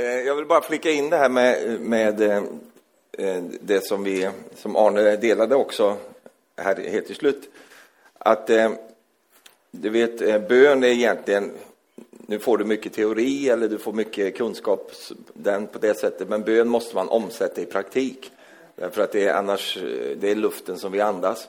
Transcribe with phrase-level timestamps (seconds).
[0.00, 2.42] Eh, jag vill bara flika in det här med, med eh,
[3.12, 5.96] eh, det som, vi, som Arne delade också
[6.56, 7.50] här helt till slut.
[8.18, 8.50] Att
[9.70, 11.52] du vet, bön är egentligen,
[12.10, 14.92] nu får du mycket teori eller du får mycket kunskap
[15.34, 18.32] den på det sättet, men bön måste man omsätta i praktik.
[18.76, 19.78] Därför att det är annars,
[20.16, 21.48] det är luften som vi andas.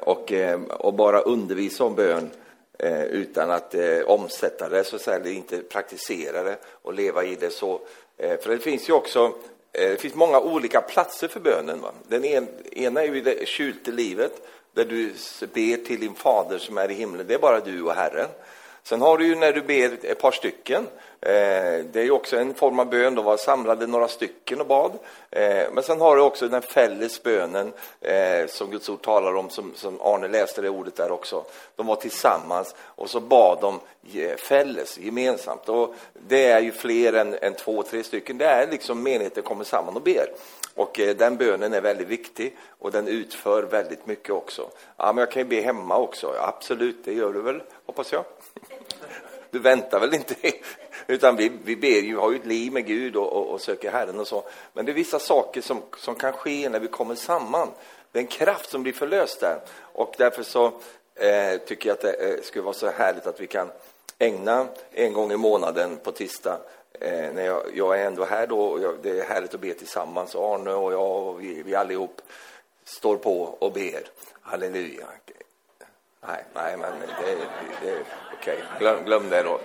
[0.00, 0.32] Och,
[0.68, 2.30] och bara undervisa om bön
[2.78, 7.24] Eh, utan att eh, omsätta det, så att säga, eller inte praktisera det och leva
[7.24, 7.50] i det.
[7.50, 7.80] så.
[8.16, 9.32] Eh, för det finns ju också
[9.72, 11.80] eh, det finns många olika platser för bönen.
[11.80, 11.92] Va?
[12.08, 14.32] Den en, ena är ju det tjulte livet,
[14.74, 17.26] där du ber till din fader som är i himlen.
[17.26, 18.28] Det är bara du och Herren.
[18.86, 20.86] Sen har du ju när du ber ett par stycken,
[21.20, 24.66] eh, det är ju också en form av bön, de var samlade några stycken och
[24.66, 24.92] bad.
[25.30, 29.50] Eh, men sen har du också den fälles bönen eh, som Guds ord talar om,
[29.50, 31.44] som, som Arne läste det ordet där också.
[31.76, 33.80] De var tillsammans och så bad de
[34.20, 35.68] eh, fälles, gemensamt.
[35.68, 38.38] Och det är ju fler än, än två, tre stycken.
[38.38, 40.26] Det är liksom menigheten kommer samman och ber.
[40.74, 44.70] Och eh, den bönen är väldigt viktig och den utför väldigt mycket också.
[44.96, 46.34] Ja, men jag kan ju be hemma också.
[46.36, 48.24] Ja, absolut, det gör du väl, hoppas jag.
[49.50, 50.34] Du väntar väl inte?
[51.06, 53.90] Utan vi, vi ber ju, har ju ett liv med Gud och, och, och, söker
[53.90, 54.44] Herren och så.
[54.72, 57.68] Men det är vissa saker som, som kan ske när vi kommer samman.
[58.12, 59.60] Det är en kraft som blir förlöst där.
[59.78, 60.66] Och därför så
[61.14, 63.70] eh, tycker jag att det eh, skulle vara så härligt att vi kan
[64.18, 66.60] ägna en gång i månaden på tisdag
[67.00, 69.74] eh, när jag, jag, är ändå här då, och jag, det är härligt att be
[69.74, 70.34] tillsammans.
[70.34, 72.22] Arne och jag och vi, vi allihop
[72.84, 74.08] står på och ber.
[74.40, 75.06] Halleluja.
[76.26, 77.34] Nej, nej men det,
[77.86, 77.96] det,
[78.38, 78.78] okej, okay.
[78.78, 79.60] glöm, glöm det då.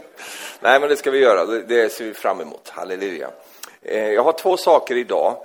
[0.60, 2.68] nej, men det ska vi göra, det ser vi fram emot.
[2.68, 3.30] Halleluja.
[3.82, 5.36] Eh, jag har två saker idag.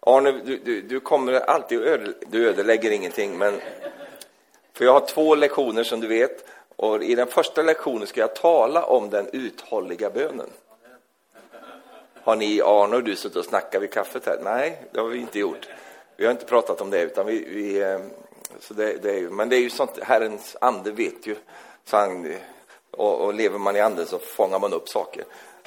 [0.00, 3.60] Arne, du, du, du kommer alltid, öde, du ödelägger ingenting, men
[4.72, 6.44] för jag har två lektioner som du vet.
[6.76, 10.50] Och i den första lektionen ska jag tala om den uthålliga bönen.
[12.22, 14.38] Har ni, Arne och du, suttit och snackat vid kaffet här?
[14.44, 15.68] Nej, det har vi inte gjort.
[16.16, 17.98] Vi har inte pratat om det, utan vi, vi eh,
[18.60, 21.36] så det, det är ju, men det är ju sånt, Herrens ande vet ju.
[21.84, 22.34] Så han,
[22.90, 25.24] och, och lever man i anden så fångar man upp saker.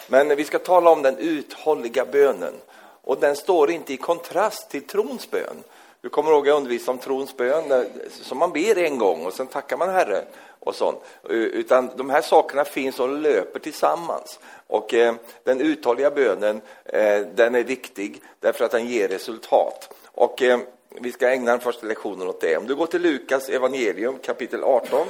[0.07, 2.53] Men vi ska tala om den uthålliga bönen.
[3.01, 5.63] Och den står inte i kontrast till trons bön.
[6.01, 9.47] Du kommer ihåg jag undervisade om trons bön, som man ber en gång och sen
[9.47, 10.25] tackar man Herren
[10.59, 10.99] och sånt.
[11.29, 14.39] Utan de här sakerna finns och löper tillsammans.
[14.67, 19.93] Och eh, den uthålliga bönen, eh, den är viktig därför att den ger resultat.
[20.05, 20.59] Och eh,
[21.01, 22.57] vi ska ägna den första lektionen åt det.
[22.57, 25.07] Om du går till Lukas evangelium kapitel 18.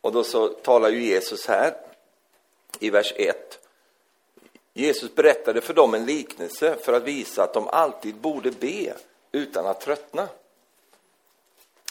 [0.00, 1.74] Och då så talar ju Jesus här
[2.78, 3.58] i vers 1.
[4.72, 8.94] Jesus berättade för dem en liknelse för att visa att de alltid borde be
[9.32, 10.28] utan att tröttna.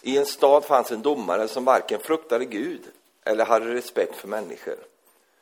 [0.02, 2.82] I en stad fanns en domare som varken fruktade Gud
[3.24, 4.78] eller hade respekt för människor.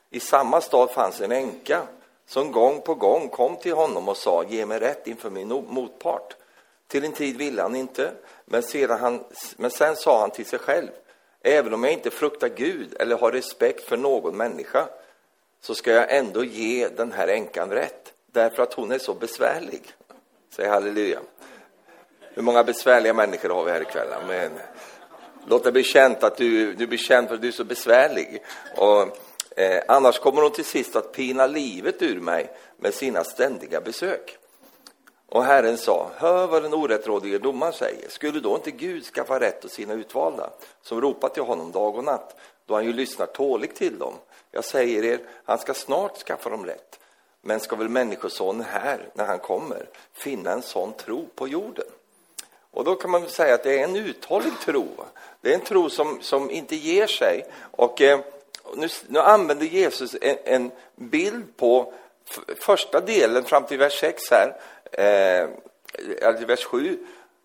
[0.09, 1.87] I samma stad fanns en änka
[2.25, 6.35] som gång på gång kom till honom och sa ge mig rätt inför min motpart.
[6.87, 8.11] Till en tid ville han inte,
[8.45, 9.23] men, sedan han,
[9.57, 10.89] men sen sa han till sig själv
[11.41, 14.87] även om jag inte fruktar Gud eller har respekt för någon människa
[15.61, 19.81] så ska jag ändå ge den här änkan rätt därför att hon är så besvärlig.
[20.49, 21.19] Säg halleluja.
[22.33, 24.07] Hur många besvärliga människor har vi här ikväll?
[24.27, 24.51] Men
[25.47, 28.43] låt det bli känt att du, du blir känd för att du är så besvärlig.
[28.77, 29.17] Och,
[29.55, 34.37] Eh, annars kommer hon till sist att pina livet ur mig med sina ständiga besök.
[35.29, 38.09] Och Herren sa, hör vad den orättrådige domaren säger.
[38.09, 40.49] Skulle då inte Gud skaffa rätt åt sina utvalda,
[40.81, 42.35] som ropat till honom dag och natt,
[42.65, 44.13] då han ju lyssnar tåligt till dem?
[44.51, 46.99] Jag säger er, han ska snart skaffa dem rätt.
[47.41, 51.85] Men ska väl Människosonen här, när han kommer, finna en sån tro på jorden?
[52.71, 54.87] Och då kan man säga att det är en uthållig tro.
[55.41, 57.45] Det är en tro som, som inte ger sig.
[57.71, 58.19] Och eh,
[58.75, 61.93] nu, nu använder Jesus en, en bild på
[62.59, 64.55] första delen fram till vers 6 här,
[64.91, 65.49] eh,
[66.27, 66.97] eller vers 7,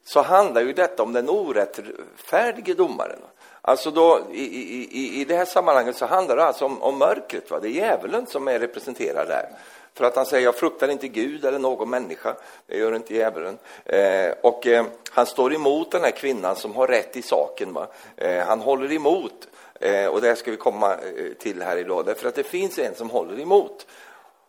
[0.05, 3.19] så handlar ju detta om den orättfärdige domaren.
[3.61, 7.51] Alltså då, i, i, i det här sammanhanget så handlar det alltså om, om mörkret,
[7.51, 7.61] va?
[7.61, 9.49] det är djävulen som är representerad där.
[9.95, 12.37] För att han säger, jag fruktar inte Gud eller någon människa,
[12.67, 13.59] det gör inte djävulen.
[13.85, 17.73] Eh, och eh, han står emot den här kvinnan som har rätt i saken.
[17.73, 17.87] Va?
[18.17, 19.49] Eh, han håller emot
[19.81, 22.95] Eh, och det ska vi komma eh, till här idag, därför att det finns en
[22.95, 23.87] som håller emot.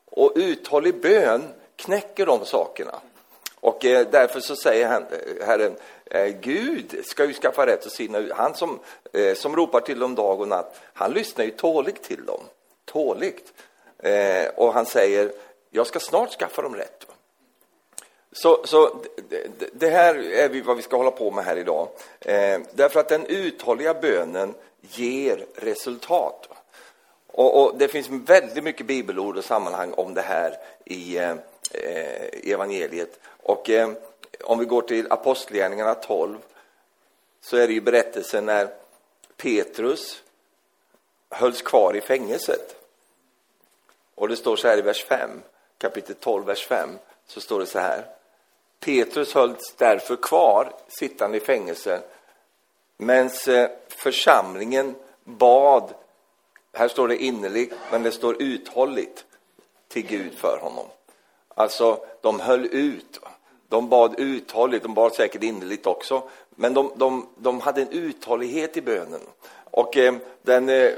[0.06, 1.44] Och uthållig bön
[1.76, 3.00] knäcker de sakerna.
[3.60, 5.76] Och eh, därför så säger han, eh, Herren,
[6.06, 8.34] eh, Gud ska ju skaffa rätt och sina...
[8.34, 8.80] Han som,
[9.36, 12.40] som ropar till dem dag och natt, han lyssnar ju tåligt till dem.
[12.86, 13.54] Tåligt.
[14.56, 15.32] och han säger,
[15.70, 17.06] jag ska snart skaffa dem rätt.
[18.32, 18.96] Så, så
[19.30, 21.88] det, det här är vi, vad vi ska hålla på med här idag.
[22.72, 26.48] därför att den uthålliga bönen ger resultat.
[27.28, 31.36] Och, och, det finns väldigt mycket bibelord och sammanhang om det här i, eh,
[31.72, 33.20] eh evangeliet.
[33.26, 33.92] Och eh,
[34.44, 36.38] om vi går till Apostlagärningarna 12
[37.42, 38.70] så är det ju berättelsen när
[39.38, 40.24] Petrus
[41.30, 42.76] hölls kvar i fängelset.
[44.16, 45.30] Och det står så här i vers 5,
[45.78, 46.90] kapitel 12, vers 5,
[47.28, 48.06] så står det så här.
[48.80, 52.02] Petrus hölls därför kvar sittande i fängelse
[52.98, 55.94] medan eh, församlingen bad,
[56.74, 59.26] här står det innerligt, men det står uthålligt
[59.88, 60.86] till Gud för honom.
[61.56, 63.20] Alltså, de höll ut.
[63.70, 68.78] De bad uthålligt, de bad säkert innerligt också, men de, de, de hade en uthållighet
[68.78, 69.22] i bönen.
[69.72, 70.92] Och eh, den, eh,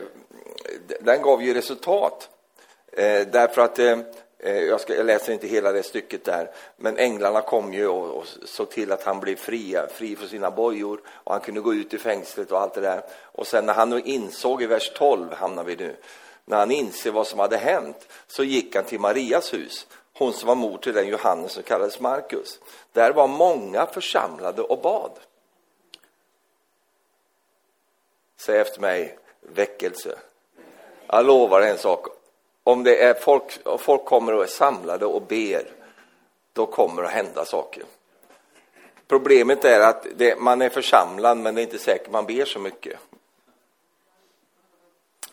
[1.01, 2.29] den gav ju resultat.
[2.91, 3.99] Eh, därför att eh,
[4.39, 8.17] Eh, jag, ska, jag, läser inte hela det stycket där, men änglarna kom ju och,
[8.17, 11.73] och såg till att han blev fri, fri från sina bojor och han kunde gå
[11.73, 13.01] ut ur fängslet och allt det där.
[13.21, 15.95] Och sen när han insåg, i vers 12 hamnar vi nu,
[16.45, 20.47] när han inser vad som hade hänt så gick han till Marias hus, hon som
[20.47, 22.59] var mor till den Johannes som kallades Markus.
[22.93, 25.11] Där var många församlade och bad.
[28.37, 30.17] Säg efter mig, väckelse.
[31.07, 32.07] Jag lovar en sak,
[32.71, 35.63] om det är folk, folk kommer och är samlade och ber,
[36.53, 37.83] då kommer det att hända saker.
[39.07, 42.59] Problemet är att det, man är församlad, men det är inte säkert man ber så
[42.59, 42.99] mycket.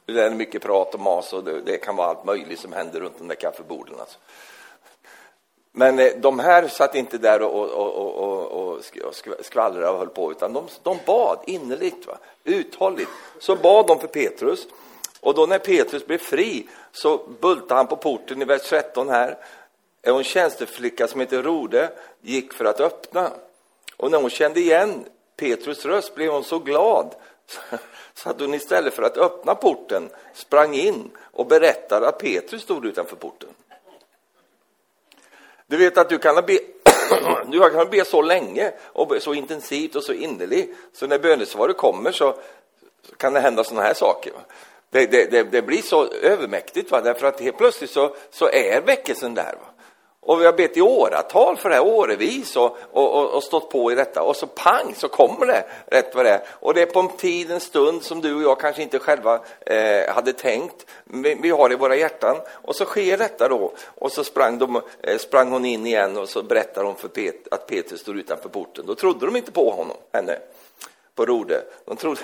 [0.06, 3.00] Det är mycket prat och mas och det, det, kan vara allt möjligt som händer
[3.00, 4.00] runt de där kaffeborden.
[4.00, 4.18] Alltså.
[5.72, 8.84] Men eh, de här satt inte där och, och, och, och
[9.40, 12.18] skvallrade och höll på, utan de, de bad innerligt, va?
[12.44, 13.10] uthålligt.
[13.38, 14.66] Så bad de för Petrus.
[15.26, 19.38] Och då när Petrus blev fri så bultade han på porten i vers 13 här.
[20.02, 23.32] En tjänsteflicka som heter Rode gick för att öppna.
[23.96, 25.04] Och när hon kände igen
[25.36, 27.14] Petrus röst blev hon så glad
[28.14, 32.86] så att hon istället för att öppna porten sprang in och berättade att Petrus stod
[32.86, 33.48] utanför porten.
[35.66, 36.58] Du vet att du kan be,
[37.46, 42.12] du kan be så länge och så intensivt och så innerligt så när bönesvaret kommer
[42.12, 42.34] så
[43.16, 44.32] kan det hända sådana här saker.
[44.90, 47.00] Det, det, det, det, blir så övermäktigt, va?
[47.00, 49.54] därför att helt plötsligt så, så är väckelsen där.
[49.60, 49.76] Va?
[50.26, 53.70] Och vi har bett i åratal för det här, årevis, och, och, och, och, stått
[53.70, 54.22] på i detta.
[54.22, 56.40] Och så pang, så kommer det rätt vad det är.
[56.50, 59.40] Och det är på en tid, en stund, som du och jag kanske inte själva
[59.66, 60.86] eh, hade tänkt.
[61.04, 62.36] Vi, vi, har det i våra hjärtan.
[62.48, 63.72] Och så sker detta då.
[63.94, 67.48] Och så sprang, de, eh, sprang hon in igen och så berättar hon för Pet,
[67.50, 68.86] att Petrus står utanför porten.
[68.86, 70.38] Då trodde de inte på honom, henne
[71.16, 71.64] på Rode.
[71.84, 72.20] De trodde,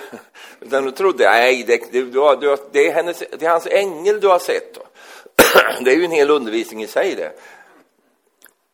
[0.59, 4.27] de trodde nej, det, det, du du det, är hennes, det är hans ängel du
[4.27, 4.77] har sett.
[5.81, 7.31] Det är ju en hel undervisning i sig det.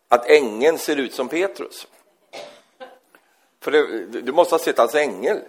[0.07, 1.87] Att ängeln ser ut som Petrus.
[3.61, 5.39] För det, du måste ha sett hans ängel.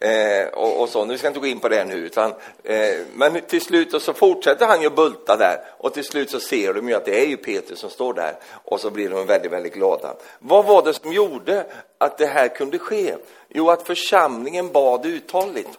[0.00, 1.04] Eh, och, och, så.
[1.04, 2.34] Nu ska jag inte gå in på det nu, utan,
[2.64, 6.74] eh, men till slut så fortsätter han ju bulta där och till slut så ser
[6.74, 8.34] de ju att det är ju Petrus som står där
[8.64, 10.14] och så blir de väldigt, väldigt glada.
[10.38, 11.66] Vad var det som gjorde
[11.98, 13.14] att det här kunde ske?
[13.52, 15.78] Jo, att församlingen bad uthålligt.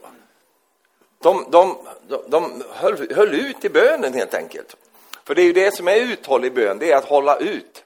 [1.19, 1.77] De, de,
[2.07, 4.75] de, de höll, höll ut i bönen helt enkelt.
[5.23, 7.83] För det är ju det som är uthållig bön, det är att hålla ut.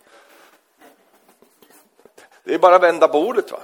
[2.44, 3.52] Det är bara att vända bordet.
[3.52, 3.60] Va?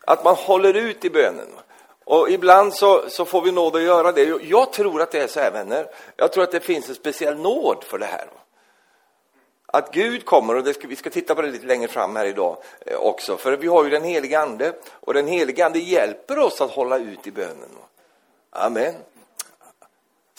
[0.00, 1.48] Att man håller ut i bönen.
[2.04, 4.24] Och ibland så, så får vi nåd att göra det.
[4.42, 5.86] Jag tror att det är så här, vänner.
[6.16, 8.26] Jag tror att det finns en speciell nåd för det här.
[9.74, 12.56] Att Gud kommer, och ska, vi ska titta på det lite längre fram här idag
[12.86, 16.60] eh, också, för vi har ju den helige Ande, och den helige Ande hjälper oss
[16.60, 17.70] att hålla ut i bönen.
[18.50, 18.94] Amen.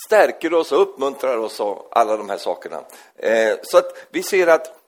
[0.06, 2.82] Stärker oss och uppmuntrar oss och alla de här sakerna.
[3.16, 4.83] Eh, så att vi ser att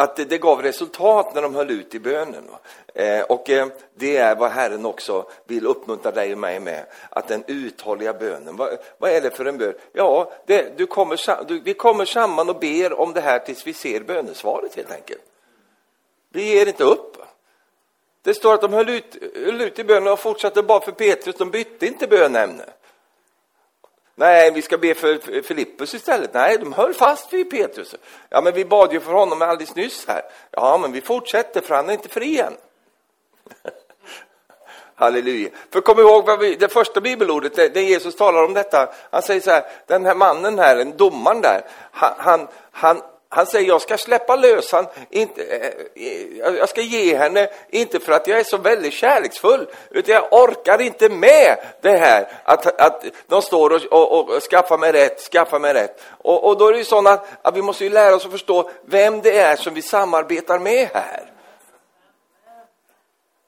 [0.00, 2.44] att det, det gav resultat när de höll ut i bönen.
[2.94, 7.28] Eh, och eh, det är vad Herren också vill uppmuntra dig och mig med, att
[7.28, 8.56] den uthålliga bönen.
[8.56, 9.74] Vad, vad är det för en bön?
[9.92, 13.72] Ja, det, du kommer, du, vi kommer samman och ber om det här tills vi
[13.72, 15.22] ser bönesvaret helt enkelt.
[16.32, 17.16] Vi ger inte upp.
[18.22, 21.36] Det står att de höll ut, höll ut i bönen och fortsatte bara för Petrus,
[21.36, 22.64] de bytte inte bönämne.
[24.20, 26.34] Nej, vi ska be för Filippus istället.
[26.34, 27.94] Nej, de höll fast vid Petrus.
[28.28, 30.22] Ja, men vi bad ju för honom alldeles nyss här.
[30.50, 32.56] Ja, men vi fortsätter för han är inte fri än.
[34.94, 35.48] Halleluja.
[35.72, 38.88] För kom ihåg vad vi, det första bibelordet, det, Jesus talar om detta.
[39.10, 43.46] Han säger så här, den här mannen här, en domaren där, han, han, han han
[43.46, 48.12] säger jag ska släppa lös han, inte, eh, eh, jag ska ge henne, inte för
[48.12, 53.04] att jag är så väldigt kärleksfull, utan jag orkar inte med det här att, att
[53.26, 56.02] de står och, och, och skaffar mig rätt, skaffar mig rätt.
[56.18, 58.32] Och, och då är det ju sådana, att, att vi måste ju lära oss att
[58.32, 61.32] förstå vem det är som vi samarbetar med här.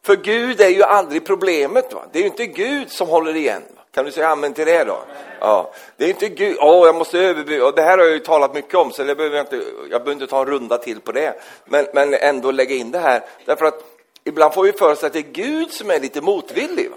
[0.04, 1.92] För Gud är ju aldrig problemet.
[1.92, 2.02] Va?
[2.12, 3.62] Det är ju inte Gud som håller igen.
[3.76, 3.81] Va?
[3.94, 4.98] Kan du säga amen till det då?
[5.40, 5.72] Ja.
[5.96, 8.54] Det är inte Gud, åh, oh, jag måste överbjuda, det här har jag ju talat
[8.54, 9.56] mycket om, så det behöver jag, inte,
[9.90, 11.34] jag behöver inte ta en runda till på det.
[11.64, 13.84] Men, men ändå lägga in det här, därför att
[14.24, 16.90] ibland får vi för oss att det är Gud som är lite motvillig.
[16.90, 16.96] Va?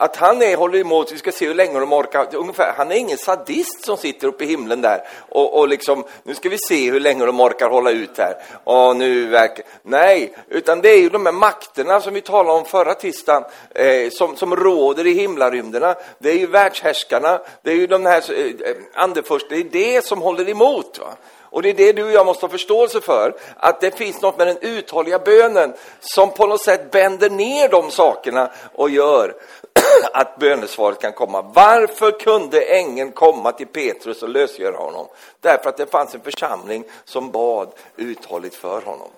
[0.00, 2.36] Att han är, håller emot, vi ska se hur länge de orkar.
[2.36, 6.34] Ungefär, han är ingen sadist som sitter uppe i himlen där och, och liksom, nu
[6.34, 8.34] ska vi se hur länge de orkar hålla ut här.
[8.64, 12.64] Och nu verkar, nej, utan det är ju de här makterna som vi talade om
[12.64, 15.94] förra tisdagen, eh, som, som råder i himlarymderna.
[16.18, 20.04] Det är ju världshärskarna, det är ju de här eh, eh andefurst, det är det
[20.04, 20.98] som håller emot.
[20.98, 21.16] Va?
[21.50, 24.38] Och det är det du och jag måste ha förståelse för, att det finns något
[24.38, 29.34] med den uthålliga bönen som på något sätt bänder ner de sakerna och gör
[30.12, 31.42] att bönesvaret kan komma.
[31.42, 35.06] Varför kunde ängeln komma till Petrus och lösgöra honom?
[35.40, 39.10] Därför att det fanns en församling som bad uthålligt för honom.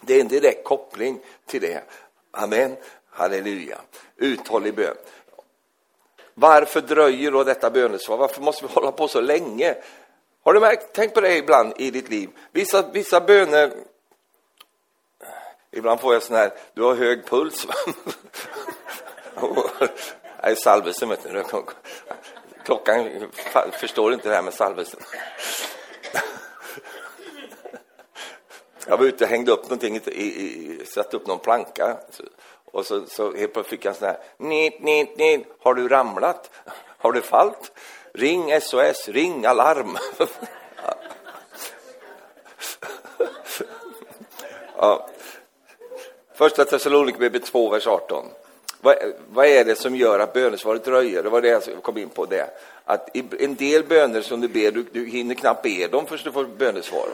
[0.00, 1.82] Det är en direkt koppling till det.
[2.30, 2.76] Amen.
[3.10, 3.78] Halleluja.
[4.16, 4.96] Uthållig bön.
[6.34, 8.16] Varför dröjer då detta bönesvar?
[8.16, 9.74] Varför måste vi hålla på så länge?
[10.44, 12.30] Har du märkt, tänk på det ibland i ditt liv.
[12.52, 13.72] Vissa, vissa böner,
[15.70, 17.66] ibland får jag sån här, du har hög puls.
[20.42, 21.44] Nej, salvelsen vet du.
[22.64, 23.30] Klockan
[23.72, 25.00] förstår inte det här med salvelsen.
[28.86, 31.96] Jag var ute och hängde upp någonting, i, i, satte upp någon planka.
[32.64, 35.46] Och så, så helt plötsligt fick jag en sån här, nit, nit, nit.
[35.60, 36.50] Har du ramlat?
[36.98, 37.72] Har du fallit?
[38.12, 39.98] Ring SOS, ring alarm.
[44.76, 45.08] ja.
[46.34, 48.26] Första Thessalonikerbrevet 2, vers 18.
[48.84, 48.96] Vad,
[49.32, 51.22] vad, är det som gör att bönesvaret dröjer?
[51.22, 52.26] Det var det jag kom in på.
[52.26, 52.50] det.
[52.84, 56.32] Att en del böner som du ber, du, du hinner knappt be dem förrän du
[56.32, 57.08] får bönesvar.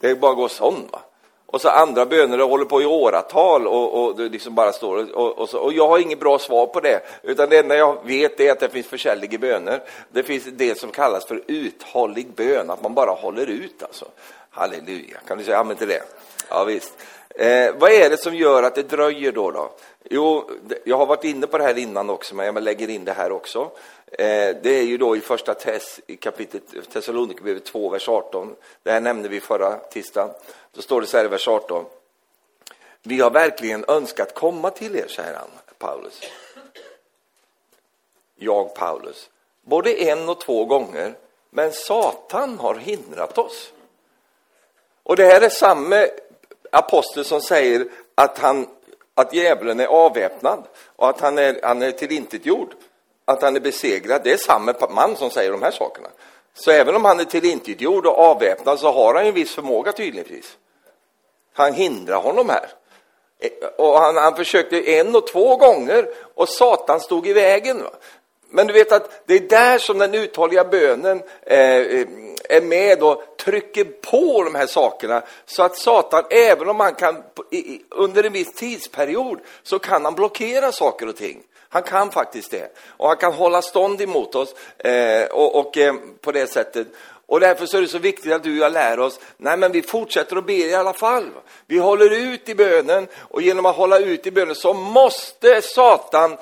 [0.00, 0.88] Det är bara att gå sån.
[0.92, 1.00] Va?
[1.46, 5.38] Och så andra böner håller på i åratal och, och du liksom bara står och,
[5.38, 8.40] och, så, och jag har inget bra svar på det, utan det enda jag vet
[8.40, 9.80] är att det finns försäljliga böner.
[10.12, 14.04] Det finns det som kallas för uthållig bön, att man bara håller ut alltså.
[14.50, 16.02] Halleluja, kan du säga amen till det?
[16.48, 16.92] Ja, visst.
[17.28, 19.50] Eh, vad är det som gör att det dröjer då?
[19.50, 19.70] då?
[20.10, 20.50] Jo,
[20.84, 23.32] jag har varit inne på det här innan också, men jag lägger in det här
[23.32, 23.70] också.
[24.06, 26.62] Eh, det är ju då i första Tess, i kapitlet
[26.92, 28.56] Thessalonikerbrevet 2, vers 18.
[28.82, 30.30] Det här nämnde vi förra tisdagen.
[30.72, 31.84] Då står det så här i vers 18.
[33.02, 36.20] Vi har verkligen önskat komma till er, säger han, Paulus.
[38.36, 39.30] Jag, Paulus.
[39.62, 41.14] Både en och två gånger,
[41.50, 43.72] men Satan har hindrat oss.
[45.02, 46.06] Och det här är samma
[46.72, 48.66] apostel som säger att, han,
[49.20, 50.64] att djävulen är avväpnad
[50.96, 52.74] och att han är, han är tillintetgjord,
[53.24, 54.20] att han är besegrad.
[54.24, 56.08] Det är samma man som säger de här sakerna.
[56.54, 59.92] Så även om han är tillintetgjord och avväpnad så har han ju en viss förmåga
[59.92, 60.56] tydligtvis.
[61.52, 62.70] Han hindrar honom här.
[63.40, 67.82] E- och han, han försökte en och två gånger och Satan stod i vägen.
[68.50, 72.06] Men du vet att det är där som den uthålliga bönen eh, eh
[72.48, 77.22] är med och trycker på de här sakerna så att Satan, även om han kan
[77.90, 81.42] under en viss tidsperiod, så kan han blockera saker och ting.
[81.68, 82.76] Han kan faktiskt det.
[82.96, 86.86] Och han kan hålla stånd emot oss eh, och, och eh, på det sättet.
[87.26, 89.72] Och därför så är det så viktigt att du och jag lär oss, nej men
[89.72, 91.30] vi fortsätter att be i alla fall.
[91.66, 96.36] Vi håller ut i bönen och genom att hålla ut i bönen så måste Satan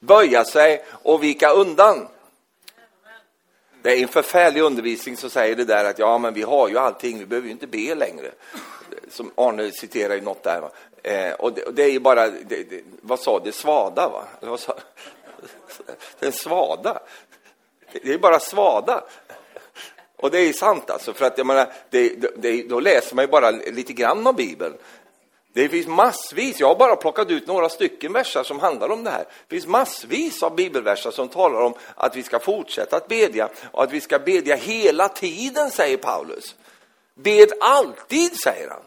[0.00, 2.08] böja sig och vika undan.
[3.82, 6.78] Det är en förfärlig undervisning som säger det där att ja, men vi har ju
[6.78, 8.30] allting, vi behöver ju inte be längre.
[9.08, 10.70] Som Arne citerar ju något där.
[11.02, 14.24] Eh, och, det, och, det, är ju bara, det, det, vad sa det, svada va?
[14.40, 14.78] Eller vad sa,
[16.18, 17.00] det är en svada.
[18.02, 19.04] Det är bara svada.
[20.16, 23.30] Och det är sant alltså, för att jag menar, det, det, då läser man ju
[23.30, 24.74] bara lite grann av Bibeln.
[25.52, 29.10] Det finns massvis, jag har bara plockat ut några stycken verser som handlar om det
[29.10, 29.24] här.
[29.48, 33.82] Det finns massvis av bibelverser som talar om att vi ska fortsätta att bedja och
[33.82, 36.54] att vi ska bedja hela tiden, säger Paulus.
[37.14, 38.82] Bed alltid, säger han.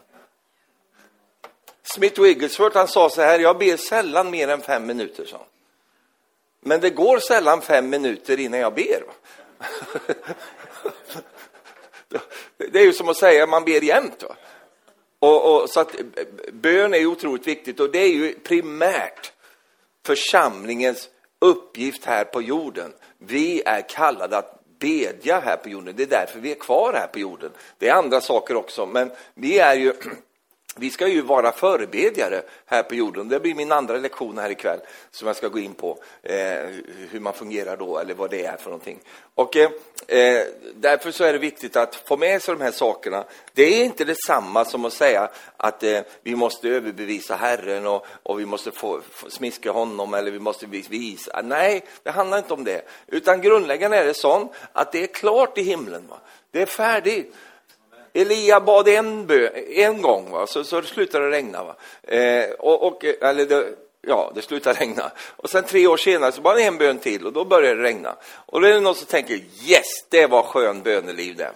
[1.82, 5.40] Smith Wigglesworth han sa så här, jag ber sällan mer än fem minuter, så.
[6.60, 9.04] Men det går sällan fem minuter innan jag ber.
[12.56, 14.22] Det är ju som att säga man ber jämt.
[14.22, 14.36] Va?
[15.24, 15.96] Och, och, så att
[16.52, 19.32] bön är otroligt viktigt och det är ju primärt
[20.06, 22.92] församlingens uppgift här på jorden.
[23.18, 25.94] Vi är kallade att bedja här på jorden.
[25.96, 27.50] Det är därför vi är kvar här på jorden.
[27.78, 29.92] Det är andra saker också, men vi är ju
[30.76, 33.28] vi ska ju vara förebedjare här på jorden.
[33.28, 35.98] Det blir min andra lektion här ikväll som jag ska gå in på.
[36.22, 36.36] Eh,
[37.10, 38.98] hur man fungerar då, eller vad det är för någonting.
[39.34, 39.70] Och eh,
[40.08, 43.24] eh, därför så är det viktigt att få med sig de här sakerna.
[43.52, 48.40] Det är inte detsamma som att säga att eh, vi måste överbevisa Herren och, och
[48.40, 51.42] vi måste få, få smiska honom eller vi måste visa.
[51.44, 52.88] Nej, det handlar inte om det.
[53.06, 56.06] Utan grundläggande är det sånt att det är klart i himlen.
[56.08, 56.16] Va?
[56.50, 57.34] Det är färdigt.
[58.16, 60.46] Elia bad en, bö, en gång, va?
[60.46, 61.64] Så, så slutade det regna.
[61.64, 61.76] Va?
[62.02, 65.12] Eh, och, och, eller det, ja, det slutade regna.
[65.36, 67.82] Och sen tre år senare så bad han en bön till och då började det
[67.82, 68.16] regna.
[68.46, 69.34] Och då är det någon som tänker,
[69.66, 71.50] yes, det var skön böneliv det.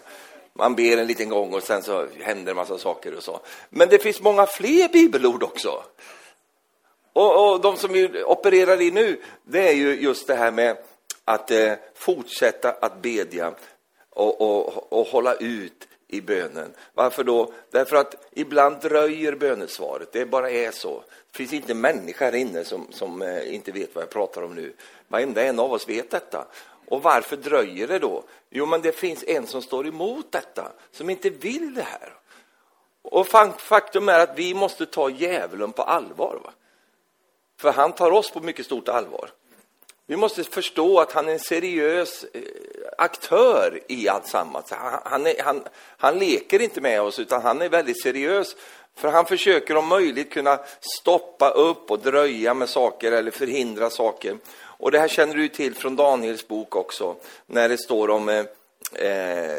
[0.52, 3.40] Man ber en liten gång och sen så händer en massa saker och så.
[3.70, 5.82] Men det finns många fler bibelord också.
[7.12, 10.76] Och, och de som vi opererar i nu, det är ju just det här med
[11.24, 13.52] att eh, fortsätta att bedja
[14.10, 16.74] och, och, och hålla ut i bönen.
[16.94, 17.52] Varför då?
[17.70, 20.12] Därför att ibland dröjer bönesvaret.
[20.12, 21.02] Det bara är så.
[21.30, 24.42] Det finns inte en människa här inne som, som eh, inte vet vad jag pratar
[24.42, 24.72] om nu.
[25.08, 26.46] Varenda en av oss vet detta.
[26.86, 28.24] Och varför dröjer det då?
[28.50, 32.14] Jo, men det finns en som står emot detta, som inte vill det här.
[33.02, 33.26] Och
[33.58, 36.40] faktum är att vi måste ta djävulen på allvar.
[36.44, 36.52] Va?
[37.60, 39.30] För han tar oss på mycket stort allvar.
[40.10, 42.42] Vi måste förstå att han är en seriös eh,
[42.98, 44.70] aktör i alltsammans.
[44.70, 45.64] Han, han, han,
[45.96, 48.56] han leker inte med oss, utan han är väldigt seriös.
[48.94, 54.38] För han försöker om möjligt kunna stoppa upp och dröja med saker eller förhindra saker.
[54.58, 58.44] Och det här känner du till från Daniels bok också, när det står om eh,
[58.92, 59.58] eh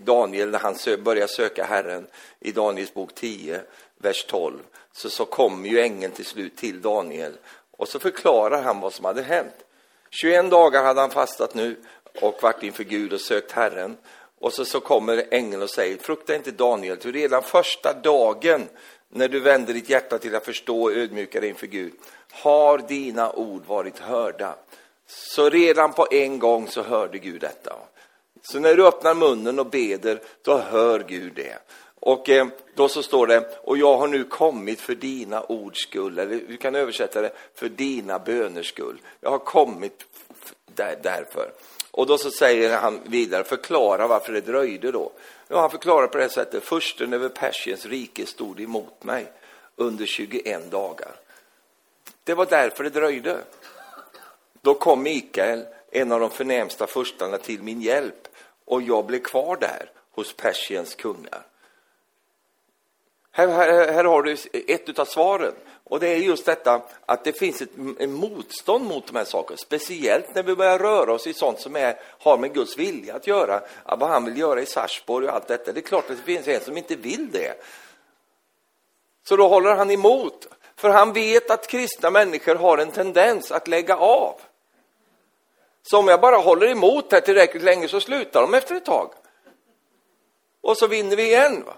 [0.00, 2.06] Daniel när han sö börjar söka Herren
[2.40, 3.60] i Daniels bok 10,
[3.98, 4.58] vers 12.
[4.92, 7.32] Så, så kommer ju ängeln till slut till Daniel
[7.76, 9.54] och så förklarar han vad som hade hänt.
[10.10, 11.76] 21 dagar hade han fastat nu
[12.20, 13.96] och varit inför Gud och sökt Herren.
[14.38, 18.68] Och så, så kommer ängeln och säger, frukta inte Daniel, ty redan första dagen
[19.08, 21.92] när du vänder ditt hjärta till att förstå och ödmjuka dig inför Gud,
[22.32, 24.54] har dina ord varit hörda.
[25.06, 27.76] Så redan på en gång så hörde Gud detta.
[28.42, 31.58] Så när du öppnar munnen och beder, då hör Gud det.
[32.04, 36.18] Och eh, då så står det, och jag har nu kommit för dina ords skull,
[36.18, 39.00] eller du kan översätta det, för dina böners skull.
[39.20, 40.04] Jag har kommit
[40.74, 41.50] där, därför.
[41.90, 45.12] Och då så säger han vidare, förklara varför det dröjde då.
[45.48, 49.32] Ja, han förklarar på det sättet, försten över Persiens rike stod emot mig
[49.76, 51.12] under 21 dagar.
[52.24, 53.38] Det var därför det dröjde.
[54.60, 58.28] Då kom Mikael, en av de förnämsta furstarna, till min hjälp
[58.64, 61.46] och jag blev kvar där hos Persiens kungar.
[63.36, 65.54] Här, här, här har du ett av svaren.
[65.84, 69.56] Och det är just detta att det finns ett ett motstånd mot de här sakerna.
[69.56, 73.26] Speciellt när vi börjar röra oss i sånt som är, har med Guds vilja att
[73.26, 73.60] göra.
[73.84, 75.72] Vad han vill göra i Sarsborg och allt detta.
[75.72, 77.64] Det är klart att det finns en som inte vill det.
[79.28, 80.48] Så då håller han emot.
[80.76, 84.40] För han vet att kristna människor har en tendens att lägga av.
[85.82, 89.10] Så om jag bara håller emot här tillräckligt länge så slutar de efter ett tag.
[90.62, 91.62] Och så vinner vi igen.
[91.66, 91.74] Va?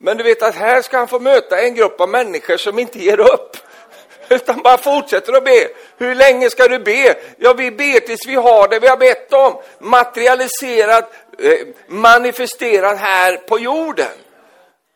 [0.00, 2.98] Men du vet att här ska han få möta en grupp av människor som inte
[2.98, 3.56] ger upp.
[4.28, 5.68] Utan bara fortsätter att be.
[5.96, 7.16] Hur länge ska du be?
[7.38, 9.60] Ja, vi ber tills vi har det vi har bett om.
[9.78, 14.12] Materialiserat, eh, manifesterat här på jorden.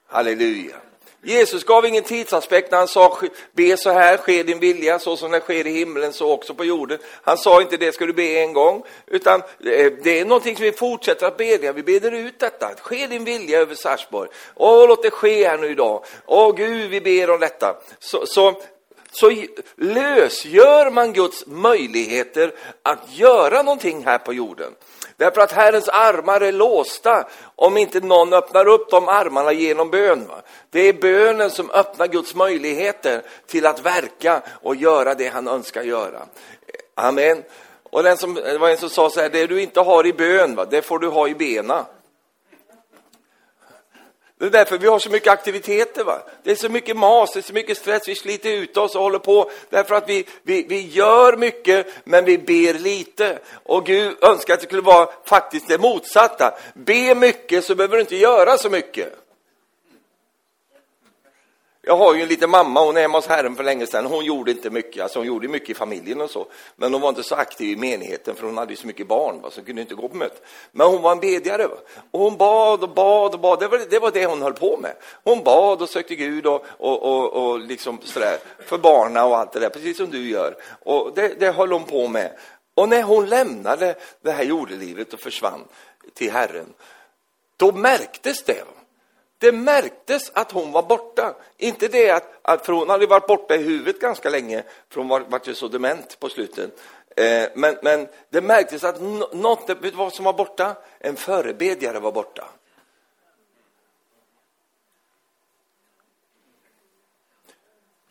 [0.09, 0.77] Halleluja.
[1.23, 3.19] Jesus gav ingen tidsaspekt när han sa
[3.53, 6.65] be så här, ske din vilja, så som det sker i himlen, så också på
[6.65, 6.99] jorden.
[7.23, 10.65] Han sa inte det ska du be en gång, utan eh, det är någonting som
[10.65, 11.73] vi fortsätter att bedja.
[11.73, 14.31] Vi beder ut detta, ske din vilja över Sarsborg.
[14.55, 16.05] Åh, låt det ske här nu idag.
[16.27, 17.77] Åh Gud, vi ber om detta.
[17.99, 18.63] Så, så,
[19.13, 19.33] så
[19.77, 22.53] lösgör man Guds möjligheter
[22.83, 24.75] att göra någonting här på jorden.
[25.19, 30.31] Därför att Herrens armar är låsta om inte någon öppnar upp de armarna genom bön.
[30.71, 35.83] Det är bönen som öppnar Guds möjligheter till att verka och göra det han önskar
[35.83, 36.21] göra.
[36.95, 37.43] Amen.
[37.91, 40.13] Och den som, det var en som sa så här, det du inte har i
[40.13, 41.87] bön, va, det får du ha i bena.
[44.39, 46.05] Det är därför vi har så mycket aktiviteter.
[46.05, 46.23] Va?
[46.43, 49.03] Det är så mycket mas, det är så mycket stress, vi sliter ut oss och
[49.03, 49.51] håller på.
[49.71, 53.39] Därför att vi, vi, vi gör mycket, men vi ber lite.
[53.63, 56.55] Och Gud önskar att det skulle vara faktiskt det motsatta.
[56.75, 59.18] Be mycket så behöver du inte göra så mycket.
[61.89, 64.07] Jag har ju en liten mamma, hon är hemma hos Herren för länge sedan.
[64.07, 66.47] Hon gjorde inte mycket, alltså hon gjorde mycket i familjen och så.
[66.77, 69.41] Men hon var inte så aktiv i menigheten för hon hade ju så mycket barn
[69.43, 70.39] va, så hon kunde inte gå på möten.
[70.73, 71.67] Men hon var en bedjare.
[71.67, 71.77] Va?
[72.11, 73.61] Och hon bad och bad och bad.
[73.61, 74.95] Det var, det var det hon höll på med.
[75.25, 79.53] Hon bad och sökte Gud och, och, och, och liksom sådär, för barna och allt
[79.53, 80.57] det där, precis som du gör.
[80.85, 82.33] Och det, det höll hon på med.
[82.75, 85.65] Och när hon lämnade det här jordelivet och försvann
[86.15, 86.75] till Herren,
[87.57, 88.65] då märktes det.
[89.39, 91.35] Det märktes att hon var borta.
[91.57, 95.09] Inte det att, att för hon hade varit borta i huvudet ganska länge, för hon
[95.09, 96.81] var, var ju så dement på slutet.
[97.17, 99.01] Eh, men, men det märktes att
[99.33, 100.77] något, vet du vad som var borta?
[100.99, 102.49] En förebedjare var borta.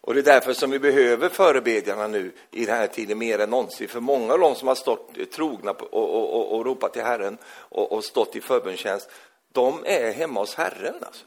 [0.01, 3.49] Och det är därför som vi behöver förebedjarna nu i den här tiden mer än
[3.49, 3.87] någonsin.
[3.87, 7.37] För många av de som har stått trogna och, och, och, och ropat till Herren
[7.47, 9.09] och, och stått i förbundstjänst,
[9.53, 10.95] de är hemma hos Herren.
[11.01, 11.25] Alltså.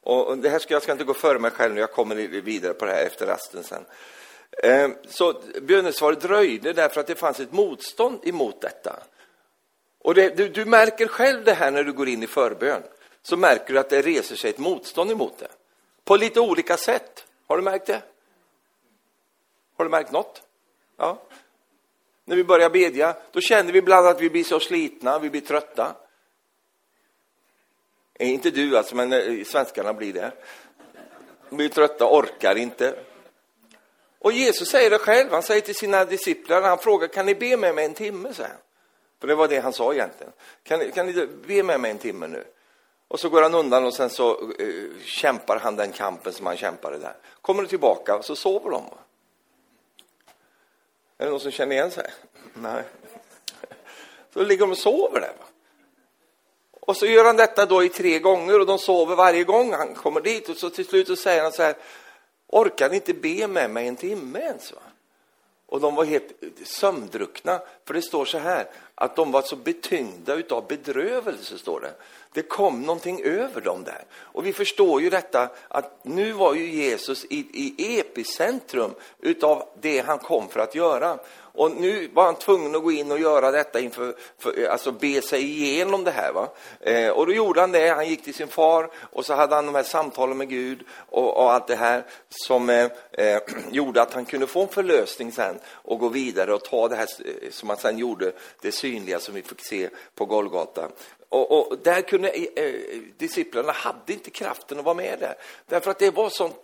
[0.00, 2.74] Och det här ska, jag ska inte gå före mig själv nu, jag kommer vidare
[2.74, 3.84] på det här efter rasten sen.
[4.62, 8.96] Ehm, så bönesvaret dröjde därför att det fanns ett motstånd emot detta.
[9.98, 12.82] Och det, du, du märker själv det här när du går in i förbön,
[13.22, 15.48] så märker du att det reser sig ett motstånd emot det.
[16.04, 17.26] På lite olika sätt.
[17.46, 18.02] Har du märkt det?
[19.76, 20.42] Har du märkt något?
[20.96, 21.22] Ja.
[22.24, 25.40] När vi börjar bedja, då känner vi ibland att vi blir så slitna, vi blir
[25.40, 25.96] trötta.
[28.18, 30.32] Inte du alltså, men eh, svenskarna blir det.
[31.48, 32.94] De blir trötta, orkar inte.
[34.18, 37.56] Och Jesus säger det själv, han säger till sina discipler, han frågar, kan ni be
[37.56, 38.34] med mig en timme?
[38.34, 38.42] Så
[39.20, 40.32] För det var det han sa egentligen.
[40.62, 42.44] Kan ni, kan ni be med mig en timme nu?
[43.08, 46.56] Och så går han undan och sen så uh, kämpar han den kampen som han
[46.56, 47.16] kämpade där.
[47.40, 48.84] Kommer du tillbaka så sover de.
[51.18, 52.10] Är det någon som känner igen sig?
[52.54, 52.82] Nej.
[54.32, 55.32] Så ligger de och sover där.
[55.38, 55.44] Va?
[56.86, 59.94] Och så gör han detta då i tre gånger och de sover varje gång han
[59.94, 61.76] kommer dit och så till slut så säger han så här
[62.48, 64.72] Orkar ni inte be med mig en timme ens?
[64.72, 64.78] Va?
[65.66, 66.32] Och de var helt
[66.64, 71.92] sömndruckna, för det står så här att de var så betyngda utav bedrövelse, står det.
[72.32, 74.04] Det kom någonting över dem där.
[74.14, 80.00] Och vi förstår ju detta att nu var ju Jesus i, i epicentrum utav det
[80.00, 81.18] han kom för att göra.
[81.56, 85.22] Och nu var han tvungen att gå in och göra detta inför, för, alltså be
[85.22, 86.32] sig igenom det här.
[86.32, 86.48] Va?
[86.80, 89.66] Eh, och då gjorde han det, han gick till sin far och så hade han
[89.66, 93.38] de här samtalen med Gud och, och allt det här som eh, eh,
[93.70, 97.08] gjorde att han kunde få en förlösning sen och gå vidare och ta det här
[97.24, 100.88] eh, som han sen gjorde, det synliga som vi fick se på Golgata.
[101.28, 102.74] Och, och, där kunde eh,
[103.16, 105.34] disciplerna hade inte kraften att vara med där.
[105.66, 106.56] Därför att det var sånt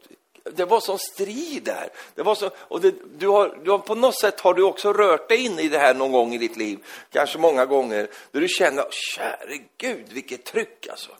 [0.44, 1.88] det var sån strid där.
[2.14, 4.92] Det var så, och det, du har, du har, på något sätt har du också
[4.92, 6.78] rört dig in i det här någon gång i ditt liv,
[7.10, 11.10] kanske många gånger, där du känner, käre Gud, vilket tryck alltså.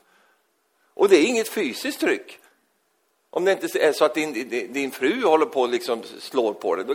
[0.95, 2.39] Och det är inget fysiskt tryck.
[3.31, 6.77] Om det inte är så att din, din fru håller på och liksom slår på
[6.77, 6.95] dig, då,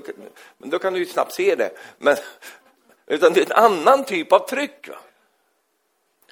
[0.57, 1.71] då kan du ju snabbt se det.
[1.97, 2.15] Men,
[3.07, 4.87] utan det är en annan typ av tryck.
[4.87, 4.95] Va?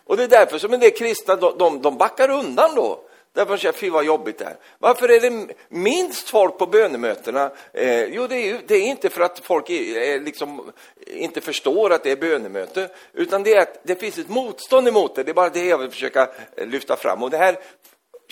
[0.04, 3.02] Och det är därför som en del kristna, de, de backar undan då.
[3.34, 4.58] Därför att jag fy vad jobbigt det är.
[4.80, 7.52] Varför är det minst folk på bönemötena?
[7.74, 10.72] Eh, jo, det är, ju, det är inte för att folk är, eh, liksom,
[11.08, 15.16] inte förstår att det är bönemöte, utan det är att det finns ett motstånd emot
[15.16, 15.24] det.
[15.24, 17.24] Det är bara det jag vill försöka eh, lyfta fram.
[17.24, 17.58] Och det här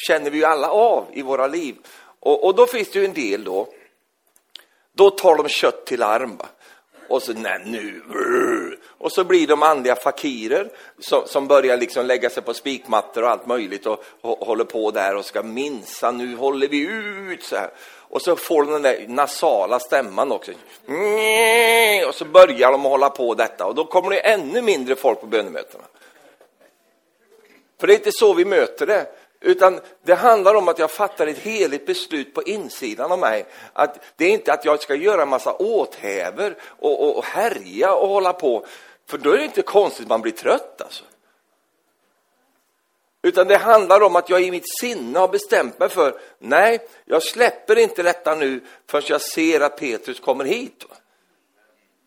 [0.08, 1.76] känner vi ju alla av i våra liv.
[2.20, 3.68] Och, och då finns det ju en del då,
[4.94, 6.38] då tar de kött till arm.
[7.08, 8.02] Och så, nej nu,
[8.98, 13.30] och så blir de andliga fakirer som, som börjar liksom lägga sig på spikmattor och
[13.30, 16.88] allt möjligt och, och håller på där och ska minsa, nu håller vi
[17.32, 17.70] ut så här.
[18.14, 20.52] Och så får de den där nasala stämman också.
[22.08, 25.28] Och så börjar de hålla på detta och då kommer det ännu mindre folk på
[25.28, 25.84] bönemötena.
[27.80, 29.08] För det är inte så vi möter det.
[29.46, 33.46] Utan det handlar om att jag fattar ett heligt beslut på insidan av mig.
[33.74, 37.94] Att det är inte att jag ska göra en massa åthäver och, och, och härja
[37.94, 38.66] och hålla på.
[39.08, 41.04] För då är det inte konstigt att man blir trött alltså.
[43.22, 47.24] Utan det handlar om att jag i mitt sinne har bestämt mig för, nej, jag
[47.24, 50.86] släpper inte detta nu förrän jag ser att Petrus kommer hit.
[50.90, 50.96] Va?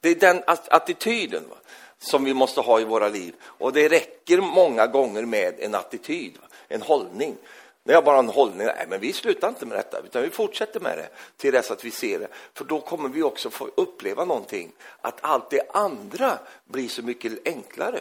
[0.00, 1.56] Det är den attityden va?
[1.98, 3.34] Som vi måste ha i våra liv.
[3.42, 7.36] Och det räcker många gånger med en attityd, en hållning.
[7.82, 10.30] När jag bara har en hållning, nej men vi slutar inte med detta, utan vi
[10.30, 12.28] fortsätter med det till dess att vi ser det.
[12.54, 17.46] För då kommer vi också få uppleva någonting, att allt det andra blir så mycket
[17.48, 18.00] enklare.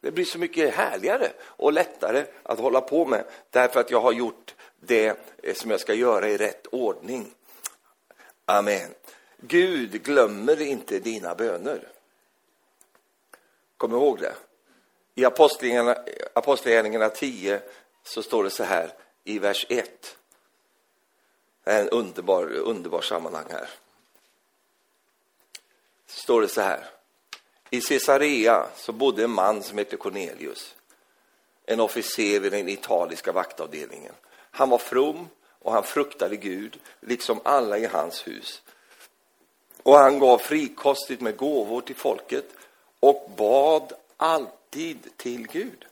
[0.00, 4.12] Det blir så mycket härligare och lättare att hålla på med, därför att jag har
[4.12, 5.06] gjort det
[5.42, 7.26] eh, som jag ska göra i rätt ordning.
[8.44, 8.90] Amen.
[9.40, 11.88] Gud glömmer inte dina böner.
[13.78, 14.34] Kom ihåg det.
[15.14, 15.24] I
[16.34, 17.60] Apostlagärningarna 10
[18.02, 18.92] så står det så här
[19.24, 20.16] i vers 1.
[21.64, 23.68] Det är en underbar, underbar sammanhang här.
[26.06, 26.86] Så står det så här.
[27.70, 30.74] I Caesarea så bodde en man som hette Cornelius,
[31.66, 34.14] en officer vid den italiska vaktavdelningen.
[34.50, 38.62] Han var from och han fruktade Gud, liksom alla i hans hus.
[39.82, 42.44] Och han gav frikostigt med gåvor till folket
[43.00, 45.86] och bad alltid till Gud.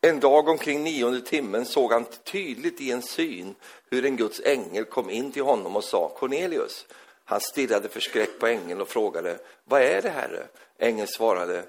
[0.00, 3.54] En dag omkring nionde timmen såg han tydligt i en syn
[3.90, 6.86] hur en Guds ängel kom in till honom och sa Cornelius.
[7.24, 10.46] Han stirrade förskräckt på ängeln och frågade Vad är det, Herre?
[10.78, 11.64] Ängeln svarade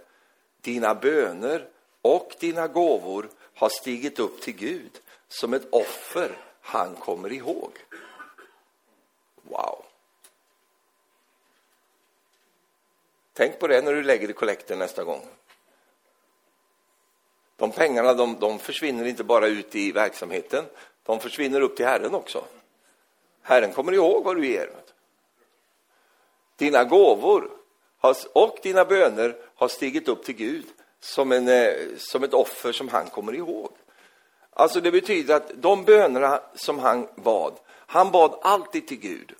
[0.62, 1.68] Dina böner
[2.02, 4.92] och dina gåvor har stigit upp till Gud
[5.28, 7.72] som ett offer han kommer ihåg.
[9.42, 9.87] Wow!
[13.38, 15.22] Tänk på det när du lägger i kollekten nästa gång.
[17.56, 20.66] De pengarna de, de försvinner inte bara ut i verksamheten,
[21.04, 22.44] de försvinner upp till Herren också.
[23.42, 24.70] Herren kommer ihåg vad du ger.
[26.56, 27.52] Dina gåvor
[28.34, 30.66] och dina böner har stigit upp till Gud
[31.00, 33.72] som, en, eh, som ett offer som han kommer ihåg.
[34.50, 39.36] Alltså det betyder att de bönerna som han bad, han bad alltid till Gud.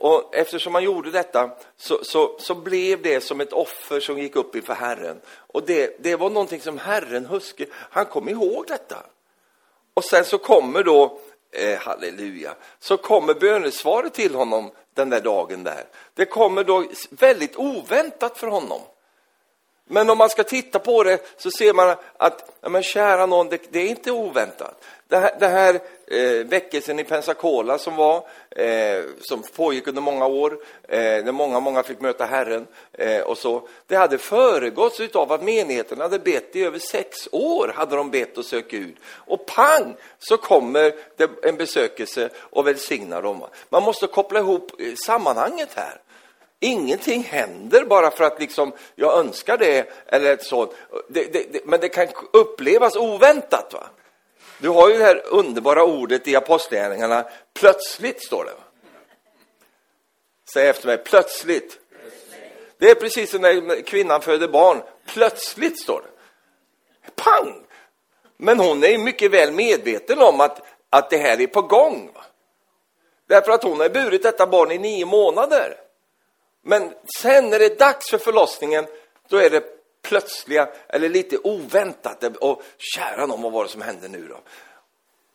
[0.00, 4.36] Och eftersom han gjorde detta så, så, så blev det som ett offer som gick
[4.36, 5.20] upp inför Herren.
[5.30, 9.06] Och det, det var någonting som Herren huske, han kom ihåg detta.
[9.94, 11.18] Och sen så kommer då,
[11.52, 15.84] eh, halleluja, så kommer bönesvaret till honom den där dagen där.
[16.14, 18.80] Det kommer då väldigt oväntat för honom.
[19.92, 23.48] Men om man ska titta på det så ser man att, ja, men kära någon,
[23.48, 24.84] det, det är inte oväntat.
[25.08, 28.16] Det här, det här eh, väckelsen i Pensacola som var,
[28.50, 33.38] eh, som pågick under många år, eh, när många, många fick möta Herren eh, och
[33.38, 33.68] så.
[33.86, 38.38] Det hade föregåtts av att menigheten hade bett i över sex år, hade de bett
[38.38, 38.96] och sökt ut.
[39.06, 43.44] Och pang, så kommer det en besökelse och välsignar dem.
[43.68, 46.00] Man måste koppla ihop eh, sammanhanget här.
[46.60, 50.72] Ingenting händer bara för att liksom, jag önskar det, eller ett sånt.
[51.08, 53.72] Det, det, det, men det kan upplevas oväntat.
[53.72, 53.86] Va?
[54.58, 58.52] Du har ju det här underbara ordet i Apostlagärningarna, plötsligt står det.
[60.52, 61.78] Säg efter mig, plötsligt.
[62.78, 66.10] Det är precis som när kvinnan föder barn, plötsligt står det.
[67.22, 67.66] Pang!
[68.36, 72.10] Men hon är mycket väl medveten om att, att det här är på gång.
[72.14, 72.24] Va?
[73.28, 75.76] Därför att hon har burit detta barn i nio månader.
[76.62, 78.86] Men sen när det är dags för förlossningen,
[79.28, 79.64] då är det
[80.02, 82.36] plötsliga eller lite oväntat.
[82.36, 84.40] Och kära någon, vad var det som hände nu då?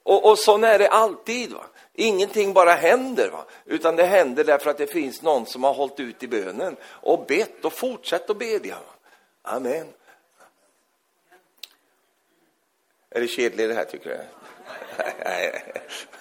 [0.04, 1.54] Och, och så är det alltid.
[1.54, 1.66] Va?
[1.94, 3.46] Ingenting bara händer, va?
[3.66, 7.26] utan det händer därför att det finns någon som har hållit ut i bönen och
[7.26, 8.78] bett och fortsatt att bedja.
[9.42, 9.88] Amen.
[13.10, 14.20] Är det kedligt det här, tycker du?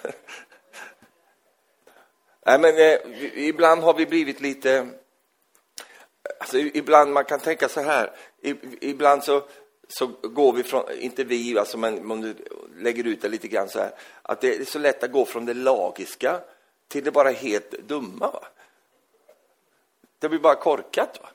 [2.45, 2.97] Nej, men eh,
[3.47, 4.89] ibland har vi blivit lite...
[6.39, 8.11] Alltså, ibland man kan tänka så här,
[8.81, 9.43] ibland så,
[9.87, 12.35] så går vi från, inte vi, alltså, men om du
[12.77, 15.45] lägger ut det lite grann så här, att det är så lätt att gå från
[15.45, 16.39] det lagiska
[16.87, 18.31] till det bara helt dumma.
[18.31, 18.43] Va?
[20.19, 21.19] Det blir bara korkat.
[21.21, 21.29] Va?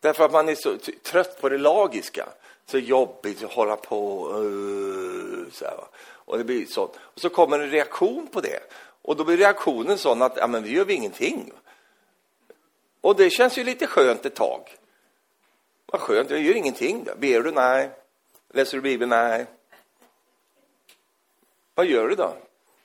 [0.00, 2.28] Därför att man är så trött på det lagiska.
[2.66, 4.28] Så jobbigt att hålla på.
[4.32, 6.92] Uh, så här, och det blir sånt.
[7.00, 8.60] Och så kommer en reaktion på det.
[9.08, 11.52] Och då blir reaktionen sån att ja, men vi gör ingenting.
[13.00, 14.76] Och det känns ju lite skönt ett tag.
[15.86, 17.04] Vad skönt, jag gör ingenting.
[17.04, 17.14] Då.
[17.14, 17.52] Ber du?
[17.52, 17.90] Nej.
[18.48, 19.10] Läser du Bibeln?
[19.10, 19.46] Nej.
[21.74, 22.36] Vad gör du då?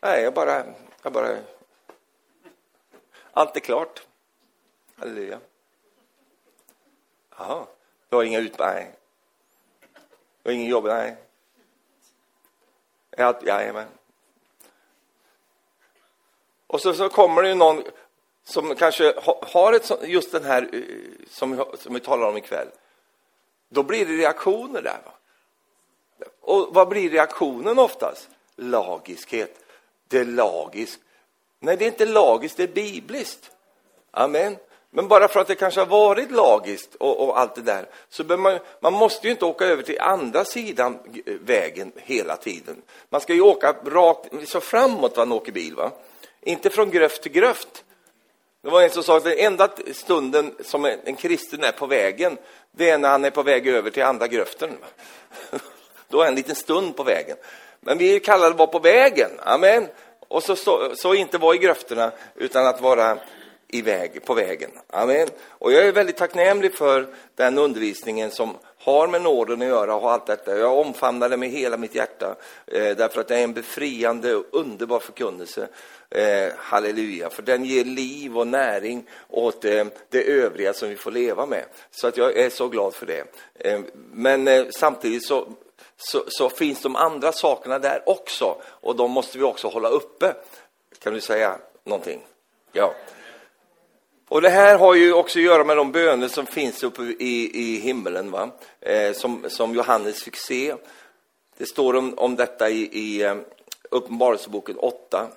[0.02, 0.66] Nej, jag bara...
[1.02, 1.38] Jag bara...
[3.32, 4.08] Allt är klart.
[4.96, 5.40] Halleluja.
[7.38, 7.66] Jaha,
[8.10, 8.60] du har inga ut...
[8.60, 8.92] Nej.
[10.44, 10.86] Du har ingen jobb?
[10.86, 11.16] Nej.
[13.46, 13.88] Jajamän.
[16.74, 17.84] Och så, så kommer det ju någon
[18.44, 20.80] som kanske har ett, just den här eh,
[21.30, 22.68] som, som vi talar om ikväll.
[23.70, 25.00] Då blir det reaktioner där.
[25.06, 25.12] Va?
[26.42, 28.30] Och vad blir reaktionen oftast?
[28.56, 29.60] Lagiskhet.
[30.08, 31.00] Det är lagiskt.
[31.60, 33.52] Nej, det är inte lagiskt, det är bibliskt.
[34.12, 34.58] Amen.
[34.90, 38.24] Men bara för att det kanske har varit lagiskt och, och allt det där, så
[38.24, 42.82] man, man måste ju inte åka över till andra sidan eh, vägen hela tiden.
[43.10, 45.76] Man ska ju åka rakt, så framåt man åker bil.
[45.76, 45.92] Va?
[46.46, 47.84] Inte från gröft till gröft.
[48.62, 52.38] Det var en som sa att den enda stunden som en kristen är på vägen,
[52.72, 54.78] det är när han är på väg över till andra gröften.
[56.10, 57.38] Då är en liten stund på vägen.
[57.80, 59.88] Men vi kallar det vara på vägen, amen.
[60.28, 63.18] Och så, så, så inte vara i gröfterna, utan att vara
[63.68, 64.72] i väg, på vägen.
[64.90, 65.28] Amen.
[65.50, 70.12] Och jag är väldigt tacknämlig för den undervisningen som har med nåden att göra och
[70.12, 70.58] allt detta.
[70.58, 72.36] Jag omfamnar det med hela mitt hjärta,
[72.68, 75.68] eh, därför att det är en befriande och underbar förkunnelse.
[76.16, 81.12] Eh, halleluja, för den ger liv och näring åt eh, det övriga som vi får
[81.12, 81.66] leva med.
[81.92, 83.24] Så att jag är så glad för det.
[83.56, 83.80] Eh,
[84.12, 85.48] men eh, samtidigt så,
[85.98, 90.34] så, så, finns de andra sakerna där också, och de måste vi också hålla uppe.
[91.00, 92.26] Kan du säga någonting?
[92.72, 92.94] Ja.
[94.28, 97.52] Och det här har ju också att göra med de böner som finns uppe i,
[97.54, 98.50] i himmelen, va?
[98.82, 100.76] Eh, som, som Johannes fick se.
[101.58, 103.36] Det står om, om detta i, i eh,
[103.92, 105.28] Uppenbarelseboken 8.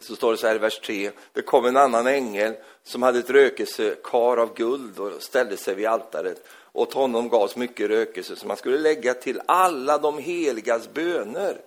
[0.00, 1.10] Så står det så här i vers 3.
[1.32, 5.86] Det kom en annan ängel som hade ett rökelsekar av guld och ställde sig vid
[5.86, 6.46] altaret.
[6.72, 11.60] Åt honom gavs mycket rökelse som man skulle lägga till alla de heligas böner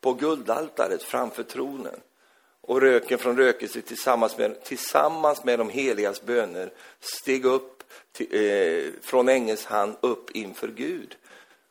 [0.00, 2.00] på guldaltaret framför tronen.
[2.60, 8.92] Och röken från rökelse tillsammans med, tillsammans med de heligas böner steg upp till, eh,
[9.02, 11.16] från ängelns hand upp inför Gud.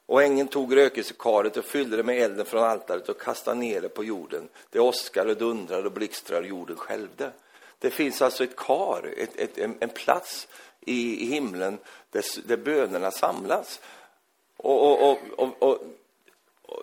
[0.06, 3.90] Och ängeln tog rökelsekaret och fyllde det med elden från altaret och kastade ner det
[3.90, 4.50] på jorden.
[4.70, 7.32] Det åskade, dundrade och blixtrade, jorden skälvde.
[7.80, 10.48] Det finns alltså ett kar, ett, ett, en, en, plats
[10.82, 11.78] i, i himlen
[12.10, 13.80] där, där bönerna samlas.
[14.58, 15.80] Och, och, och, och,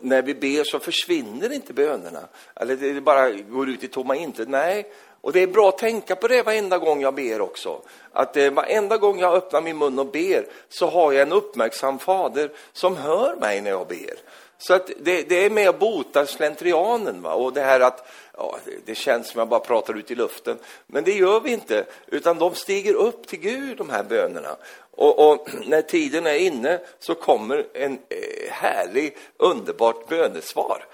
[0.00, 2.28] när vi ber så försvinner inte bönerna.
[2.54, 4.48] Eller det bara går ut i tomma intet.
[4.48, 7.80] Nej, och det är bra att tänka på det varenda gång jag ber också.
[8.12, 11.98] Att eh, varenda gång jag öppnar min mun och ber så har jag en uppmärksam
[11.98, 14.14] fader som hör mig när jag ber.
[14.58, 17.22] Så att det, det är med att bota slentrianen.
[17.22, 17.34] Va?
[17.34, 20.58] Och det här att ja, det känns som jag bara pratar ut i luften.
[20.86, 24.56] Men det gör vi inte, utan de stiger upp till Gud, de här bönerna.
[24.90, 30.84] Och, och när tiden är inne så kommer en eh, härlig, underbart bönesvar.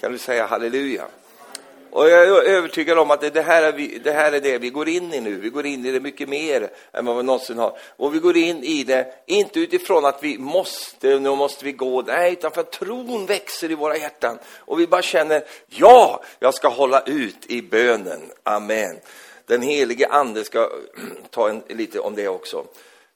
[0.00, 1.06] Kan du säga halleluja?
[1.92, 4.70] Och jag är övertygad om att det här, är vi, det här är det vi
[4.70, 5.36] går in i nu.
[5.36, 7.78] Vi går in i det mycket mer än vad vi någonsin har.
[7.96, 12.02] Och vi går in i det, inte utifrån att vi måste, nu måste vi gå,
[12.02, 14.38] nej, utan för att tron växer i våra hjärtan.
[14.58, 18.20] Och vi bara känner, ja, jag ska hålla ut i bönen.
[18.42, 18.96] Amen.
[19.46, 20.70] Den helige ande ska
[21.30, 22.64] ta en, lite om det också.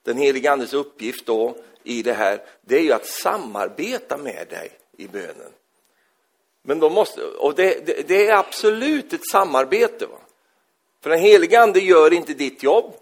[0.02, 4.70] Den helige andes uppgift då i det här, det är ju att samarbeta med dig
[4.96, 5.52] i bönen.
[6.66, 10.06] Men de måste, och det, det, det, är absolut ett samarbete.
[10.06, 10.18] Va?
[11.02, 12.94] För den helige ande gör inte ditt jobb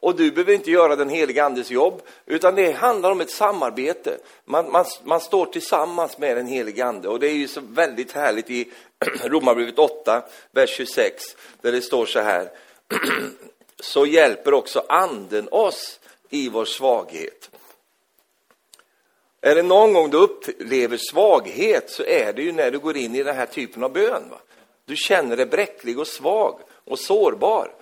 [0.00, 4.18] och du behöver inte göra den helige andes jobb, utan det handlar om ett samarbete.
[4.44, 8.12] Man, man, man står tillsammans med den helige ande och det är ju så väldigt
[8.12, 8.72] härligt i
[9.24, 11.24] Romarbrevet 8, vers 26,
[11.60, 12.50] där det står så här.
[13.80, 16.00] så hjälper också anden oss
[16.30, 17.50] i vår svaghet.
[19.48, 23.14] Är det någon gång du upplever svaghet så är det ju när du går in
[23.14, 24.28] i den här typen av bön.
[24.30, 24.38] Va?
[24.84, 27.74] Du känner dig bräcklig och svag och sårbar.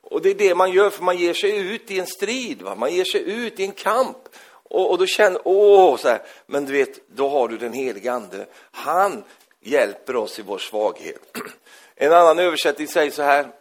[0.00, 2.74] Och det är det man gör, för man ger sig ut i en strid, va?
[2.74, 4.16] man ger sig ut i en kamp.
[4.44, 6.22] Och, och då känner, åh, så här.
[6.46, 8.46] men du vet, då har du den helige Ande.
[8.70, 9.24] Han
[9.60, 11.36] hjälper oss i vår svaghet.
[11.94, 13.52] En annan översättning säger så här.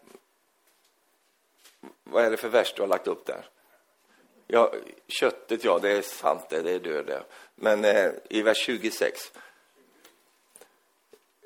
[2.04, 3.45] Vad är det för vers du har lagt upp där?
[4.53, 4.73] Ja,
[5.07, 7.23] köttet, ja, det är sant, det, det är död.
[7.55, 9.31] Men eh, i vers 26,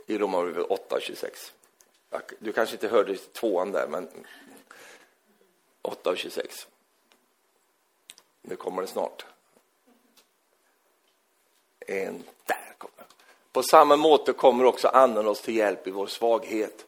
[0.07, 1.53] i Romarbrevet 8, 26.
[2.39, 4.09] Du kanske inte hörde tvåan där, men
[5.81, 6.67] 8 och 26.
[8.41, 9.25] Nu kommer det snart.
[11.79, 13.05] En, där kommer
[13.51, 16.85] På samma måte kommer också anden oss till hjälp i vår svaghet.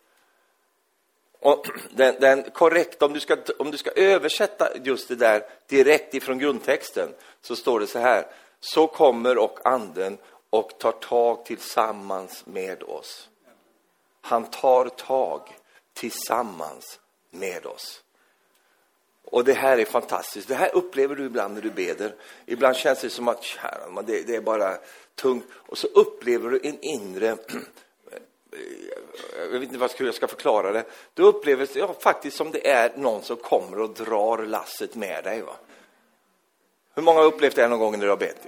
[1.39, 6.13] Och den, den korrekt, om du, ska, om du ska översätta just det där direkt
[6.13, 7.09] ifrån grundtexten
[7.41, 8.27] så står det så här.
[8.59, 10.17] Så kommer och anden
[10.49, 13.29] och tar tag tillsammans med oss.
[14.21, 15.57] Han tar tag
[15.93, 16.99] tillsammans
[17.31, 18.03] med oss.
[19.23, 20.47] Och det här är fantastiskt.
[20.47, 22.15] Det här upplever du ibland när du beder.
[22.45, 24.77] Ibland känns det som att kära, det, det är bara
[25.15, 25.45] tungt.
[25.53, 27.37] Och så upplever du en inre
[29.37, 32.69] jag vet inte vad jag ska förklara det, då upplevs det ja, faktiskt som det
[32.69, 35.41] är någon som kommer och drar lasset med dig.
[35.41, 35.55] Va?
[36.95, 38.47] Hur många har upplevt det någon gång när du har bett?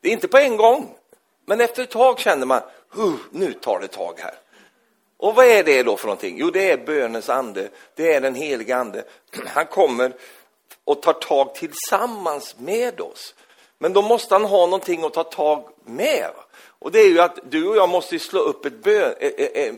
[0.00, 0.94] Det är inte på en gång,
[1.46, 2.60] men efter ett tag känner man,
[3.30, 4.34] nu tar det tag här.
[5.16, 6.36] Och vad är det då för någonting?
[6.38, 9.04] Jo, det är bönens ande, det är den heliga ande.
[9.46, 10.12] Han kommer
[10.84, 13.34] och tar tag tillsammans med oss.
[13.78, 16.30] Men då måste han ha någonting att ta tag med.
[16.78, 19.66] Och det är ju att du och jag måste slå upp ett bön, e, e,
[19.66, 19.72] e,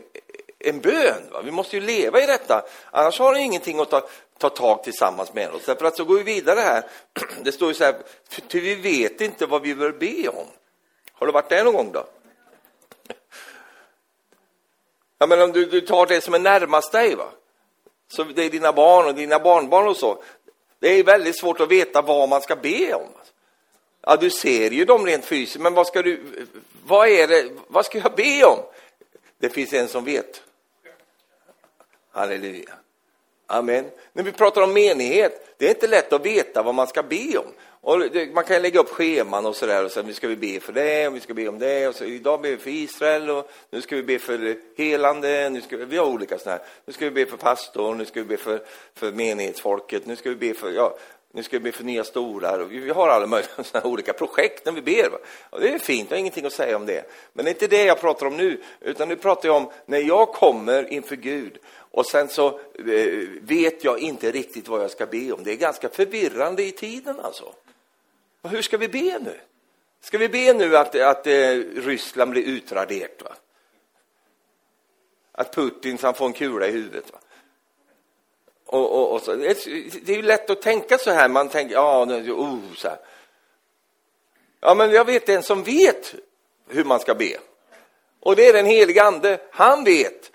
[0.59, 1.23] en, bön.
[1.31, 1.41] Va?
[1.41, 2.65] Vi måste ju leva i detta.
[2.91, 4.07] Annars har du ingenting att ta,
[4.37, 5.65] ta tag tillsammans med oss.
[5.65, 6.83] Därför att så går vi vidare här.
[7.43, 7.95] Det står ju så här,
[8.47, 10.47] ty vi vet inte vad vi bör be om.
[11.13, 12.05] Har du varit där någon gång då?
[15.21, 17.27] Ja, men om du, du tar det som är närmast dig, va?
[18.11, 20.23] så det är dina barn och dina barnbarn och så.
[20.79, 23.01] Det är väldigt svårt att veta vad man ska be om.
[23.01, 23.33] Alltså.
[24.09, 26.21] Ja, du ser ju dem rent fysiskt, men vad ska du,
[26.85, 28.59] vad är det, vad ska jag be om?
[29.39, 30.43] Det finns en som vet.
[32.11, 32.73] Halleluja.
[33.47, 33.85] Amen.
[34.13, 37.37] När vi pratar om menighet, det är inte lätt att veta vad man ska be
[37.37, 37.53] om.
[37.81, 38.01] Och
[38.33, 41.07] man kan lägga upp scheman och sådär och säga nu ska vi be för det
[41.07, 43.81] och vi ska be om det och så idag ber vi för Israel och nu
[43.81, 46.67] ska vi be för helande, nu ska vi, vi har olika sådana här.
[46.85, 48.61] Nu ska vi be för pastorn, nu ska vi be för,
[48.95, 50.97] för menighetsfolket, nu ska vi be för, ja,
[51.31, 52.59] nu ska vi be för nya stolar.
[52.59, 55.09] Och vi har alla möjliga såna olika projekt när vi ber.
[55.49, 57.11] Och det är fint, jag har ingenting att säga om det.
[57.33, 59.99] Men det är inte det jag pratar om nu, utan nu pratar jag om när
[59.99, 61.57] jag kommer inför Gud
[61.91, 65.43] och sen så eh, vet jag inte riktigt vad jag ska be om.
[65.43, 67.53] Det är ganska förvirrande i tiden alltså.
[68.41, 69.39] Och hur ska vi be nu?
[70.01, 73.21] Ska vi be nu att, att eh, Ryssland blir utraderat?
[73.23, 73.35] Va?
[75.31, 77.11] Att Putin kan få en kula i huvudet?
[77.11, 77.19] Va?
[78.71, 79.35] Och, och, och så.
[79.35, 81.27] Det är ju lätt att tänka så här.
[81.27, 82.97] Man tänker, ja, oh, så här.
[84.61, 86.15] Ja, men jag vet en som vet
[86.67, 87.37] hur man ska be.
[88.19, 89.39] Och det är den helige Ande.
[89.51, 90.31] Han vet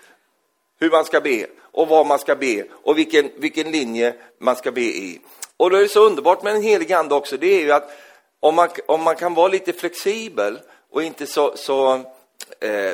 [0.79, 4.71] hur man ska be och vad man ska be och vilken, vilken linje man ska
[4.71, 5.21] be i.
[5.57, 7.91] Och det är så underbart med den helige Ande också, det är ju att
[8.39, 10.59] om man, om man kan vara lite flexibel
[10.89, 12.01] och inte så, så
[12.59, 12.93] eh,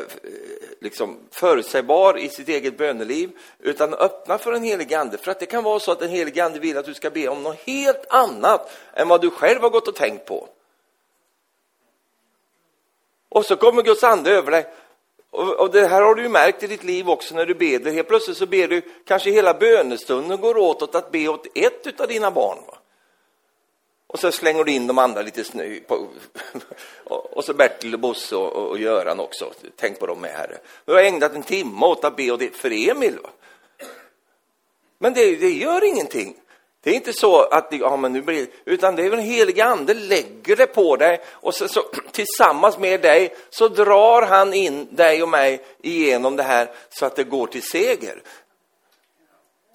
[0.79, 3.29] liksom förutsägbar i sitt eget böneliv,
[3.59, 5.17] utan öppna för den helige Ande.
[5.17, 7.27] För att det kan vara så att den helige Ande vill att du ska be
[7.27, 10.47] om något helt annat än vad du själv har gått och tänkt på.
[13.29, 14.65] Och så kommer Guds ande över dig.
[15.29, 17.91] Och, och det här har du ju märkt i ditt liv också när du ber.
[17.91, 22.01] Helt plötsligt så ber du, kanske hela bönestunden går åt åt att be åt ett
[22.01, 22.57] av dina barn.
[22.67, 22.77] Va?
[24.11, 26.07] Och så slänger du in de andra lite snö på,
[27.03, 29.53] och så Bertil och Bosse och, och Göran också.
[29.75, 30.57] Tänk på dem med, Herre.
[30.85, 32.55] Du har ägnat en timme åt att be och det...
[32.55, 33.19] för Emil.
[33.23, 33.29] Va?
[34.99, 36.35] Men det, det, gör ingenting.
[36.83, 39.93] Det är inte så att, ja, men nu blir, utan det är den helige ande
[39.93, 41.81] lägger det på dig och så, så,
[42.11, 47.15] tillsammans med dig så drar han in dig och mig igenom det här så att
[47.15, 48.21] det går till seger.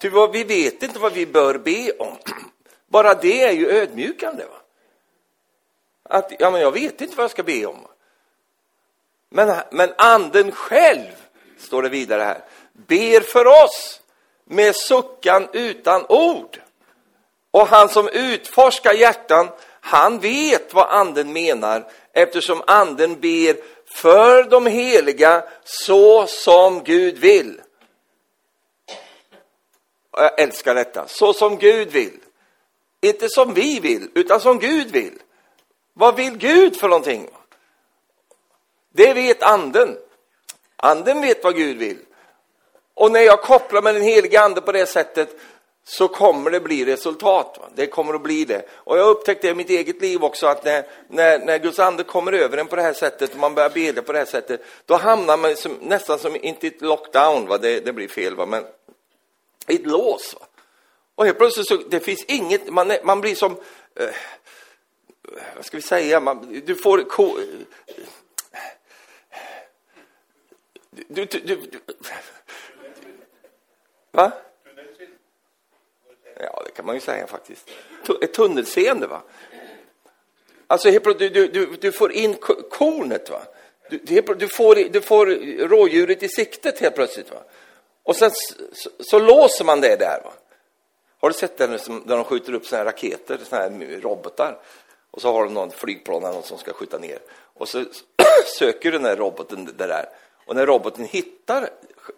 [0.01, 2.17] Ty vi vet inte vad vi bör be om.
[2.87, 4.43] Bara det är ju ödmjukande.
[4.43, 4.61] Va?
[6.03, 7.87] Att, ja, men jag vet inte vad jag ska be om.
[9.29, 11.11] Men, men anden själv,
[11.57, 12.41] står det vidare här,
[12.73, 14.01] ber för oss
[14.43, 16.61] med suckan utan ord.
[17.51, 24.65] Och han som utforskar hjärtan, han vet vad anden menar eftersom anden ber för de
[24.65, 27.61] heliga så som Gud vill.
[30.11, 32.19] Jag älskar detta, så som Gud vill.
[33.01, 35.13] Inte som vi vill, utan som Gud vill.
[35.93, 37.29] Vad vill Gud för någonting?
[38.93, 39.97] Det vet anden.
[40.75, 41.97] Anden vet vad Gud vill.
[42.93, 45.29] Och när jag kopplar med den helige ande på det sättet
[45.83, 47.57] så kommer det bli resultat.
[47.61, 47.69] Va?
[47.75, 48.65] Det kommer att bli det.
[48.71, 52.31] Och jag upptäckte i mitt eget liv också att när, när, när Guds ande kommer
[52.31, 54.95] över en på det här sättet, och man börjar bedja på det här sättet, då
[54.95, 57.57] hamnar man som, nästan som, inte i ett lockdown, va?
[57.57, 58.45] Det, det blir fel, va?
[58.45, 58.63] men
[59.67, 60.35] i ett lås.
[60.39, 60.45] Va?
[61.17, 63.51] Och helt plötsligt så, det finns inget, man, är, man blir som,
[63.95, 64.09] eh,
[65.55, 67.37] vad ska vi säga, man, du får, ko,
[70.91, 71.79] du, du, du,
[74.11, 74.31] va?
[76.39, 77.69] Ja, det kan man ju säga faktiskt.
[78.21, 79.21] Ett tunnelseende, va?
[80.67, 82.35] Alltså, du, du, du, du får in
[82.69, 83.41] kornet, va?
[83.89, 83.97] Du,
[84.35, 85.25] du, får, du får
[85.67, 87.43] rådjuret i siktet helt plötsligt, va?
[88.03, 88.31] Och sen
[88.73, 90.33] så, så låser man det där, va?
[91.19, 94.57] Har du sett det där de skjuter upp såna här raketer, såna här robotar?
[95.11, 97.19] Och så har de någon flygplan eller något som ska skjuta ner.
[97.53, 97.85] Och så
[98.57, 100.09] söker den här roboten det där.
[100.45, 101.69] Och när roboten hittar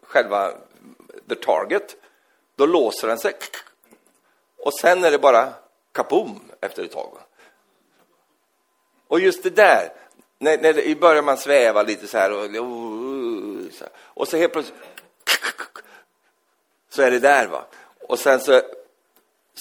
[0.02, 0.52] själva
[1.30, 1.96] the target,
[2.56, 3.34] då låser den sig
[4.58, 5.54] och sen är det bara
[5.92, 7.18] kaboom efter ett tag.
[9.08, 9.94] Och just det där,
[10.40, 12.46] när, när i början man sväva lite så här och,
[13.74, 14.80] så och så helt plötsligt
[16.90, 17.66] så är det där va.
[18.08, 18.62] Och sen så,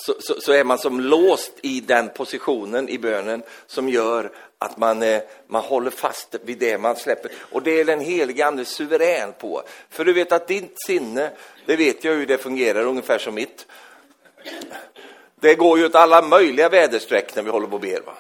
[0.05, 4.77] så, så, så, är man som låst i den positionen i bönen som gör att
[4.77, 7.33] man, eh, man håller fast vid det man släpper.
[7.39, 9.63] Och det är den helige Ande suverän på.
[9.89, 11.31] För du vet att ditt sinne,
[11.67, 13.67] det vet jag hur det fungerar, ungefär som mitt.
[15.35, 18.01] Det går ju åt alla möjliga väderstreck när vi håller på och ber.
[18.01, 18.15] Va?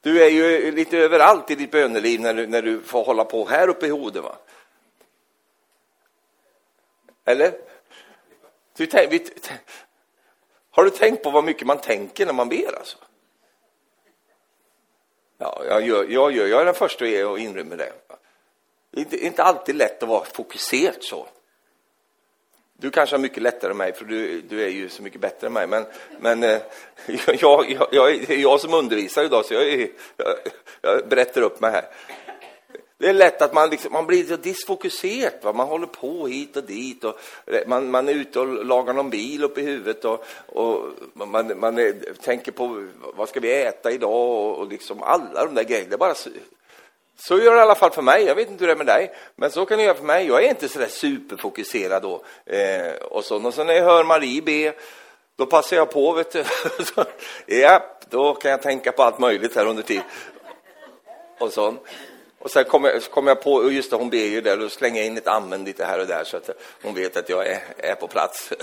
[0.00, 3.48] Du är ju lite överallt i ditt böneliv när du, när du får hålla på
[3.48, 4.22] här uppe i Hoden.
[4.22, 4.36] Va?
[7.24, 7.52] Eller?
[8.76, 9.26] Du, vi,
[10.74, 12.78] har du tänkt på vad mycket man tänker när man ber?
[12.78, 12.98] Alltså?
[15.38, 17.92] Ja, jag, gör, jag, gör, jag är den första att inrymma det.
[18.90, 21.26] Det är inte, inte alltid lätt att vara fokuserad så.
[22.72, 25.46] Du kanske har mycket lättare än mig, för du, du är ju så mycket bättre
[25.46, 25.66] än mig.
[25.66, 25.86] Men,
[26.20, 26.58] men eh,
[27.40, 30.34] jag, jag, jag, är jag som undervisar idag, så jag, är, jag,
[30.80, 31.84] jag berättar upp mig här.
[33.02, 35.32] Det är lätt att man, liksom, man blir disfokuserad.
[35.42, 35.52] Va?
[35.52, 37.04] Man håller på hit och dit.
[37.04, 40.04] Och eh, man, man är ute och lagar någon bil upp i huvudet.
[40.04, 45.02] Och, och man, man är, tänker på vad ska vi äta idag och, och liksom
[45.02, 45.90] alla de där grejerna.
[45.90, 46.14] Det bara
[47.16, 48.24] så gör det i alla fall för mig.
[48.24, 50.26] Jag vet inte hur det är med dig, men så kan det göra för mig.
[50.26, 52.24] Jag är inte så där superfokuserad då.
[52.46, 53.46] Eh, och, så.
[53.46, 54.72] och så när jag hör Marie be,
[55.36, 56.44] då passar jag på, vet du.
[57.60, 60.02] ja, då kan jag tänka på allt möjligt här under tid.
[61.38, 61.80] Och sånt.
[62.42, 64.72] Och sen kom jag, kom jag på, och just det, hon ber ju där, och
[64.72, 66.50] slänger in ett amen lite här och där så att
[66.82, 68.52] hon vet att jag är, är på plats.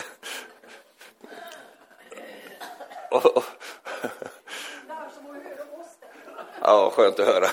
[3.12, 3.44] och,
[6.62, 7.48] ja, skönt att höra.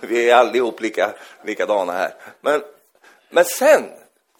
[0.00, 2.14] Vi är allihop lika, likadana här.
[2.40, 2.62] Men,
[3.30, 3.82] men sen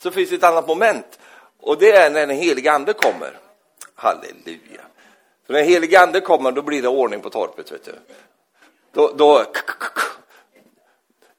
[0.03, 1.19] så finns det ett annat moment
[1.61, 3.39] och det är när den helige ande kommer.
[3.95, 4.83] Halleluja.
[5.47, 7.73] För när den helige ande kommer då blir det ordning på torpet.
[7.73, 7.93] Vet du.
[8.93, 9.45] Då, då,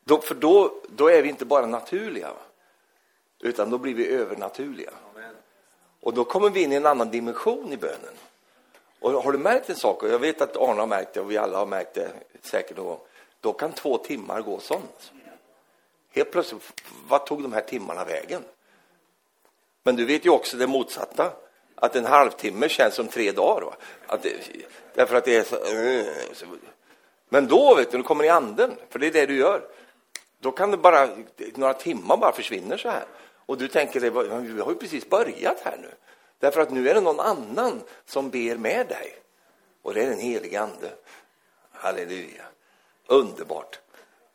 [0.03, 2.31] då, för då, då är vi inte bara naturliga,
[3.39, 4.91] utan då blir vi övernaturliga.
[6.01, 8.13] Och då kommer vi in i en annan dimension i bönen.
[8.99, 11.31] Och har du märkt en sak, och jag vet att Arne har märkt det och
[11.31, 12.99] vi alla har märkt det säkert någon gång,
[13.39, 15.11] då kan två timmar gå sånt.
[16.11, 18.43] Helt plötsligt, vad tog de här timmarna vägen?
[19.83, 21.31] Men du vet ju också det motsatta,
[21.75, 23.75] att en halvtimme känns som tre dagar.
[24.07, 24.33] Att det,
[24.93, 25.43] därför att det är
[26.33, 26.45] så...
[27.29, 29.61] Men då, vet du, du kommer i anden, för det är det du gör.
[30.43, 31.09] Då kan det bara,
[31.55, 33.05] några timmar bara försvinner så här.
[33.45, 35.91] Och du tänker, vi har ju precis börjat här nu.
[36.39, 39.15] Därför att nu är det någon annan som ber med dig.
[39.81, 40.91] Och det är den helige ande.
[41.71, 42.43] Halleluja.
[43.07, 43.79] Underbart.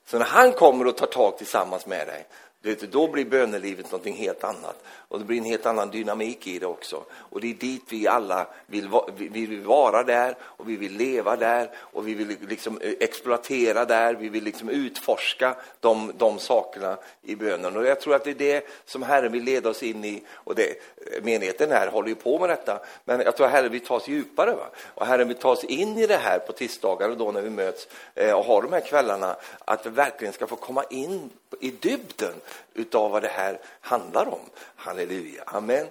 [0.07, 2.27] Så när han kommer och tar tag tillsammans med dig,
[2.63, 4.85] Vet då blir bönelivet någonting helt annat.
[5.09, 7.05] Och det blir en helt annan dynamik i det också.
[7.13, 11.37] Och det är dit vi alla vill, vi vill vara där och vi vill leva
[11.37, 14.15] där och vi vill liksom eh, exploatera där.
[14.15, 17.77] Vi vill liksom utforska de, de sakerna i bönen.
[17.77, 20.23] Och jag tror att det är det som Herren vill leda oss in i.
[20.31, 22.81] Och det, eh, menigheten här håller ju på med detta.
[23.05, 24.51] Men jag tror att Herren vill ta oss djupare.
[24.51, 24.67] Va?
[24.95, 27.51] Och Herren vill ta oss in i det här på tisdagar och då när vi
[27.51, 29.37] möts eh, och har de här kvällarna.
[29.65, 31.31] Att vi verkligen ska få komma in
[31.61, 32.35] i dybden
[32.75, 34.51] utav vad det här handlar om.
[34.77, 35.91] Halleluja, amen.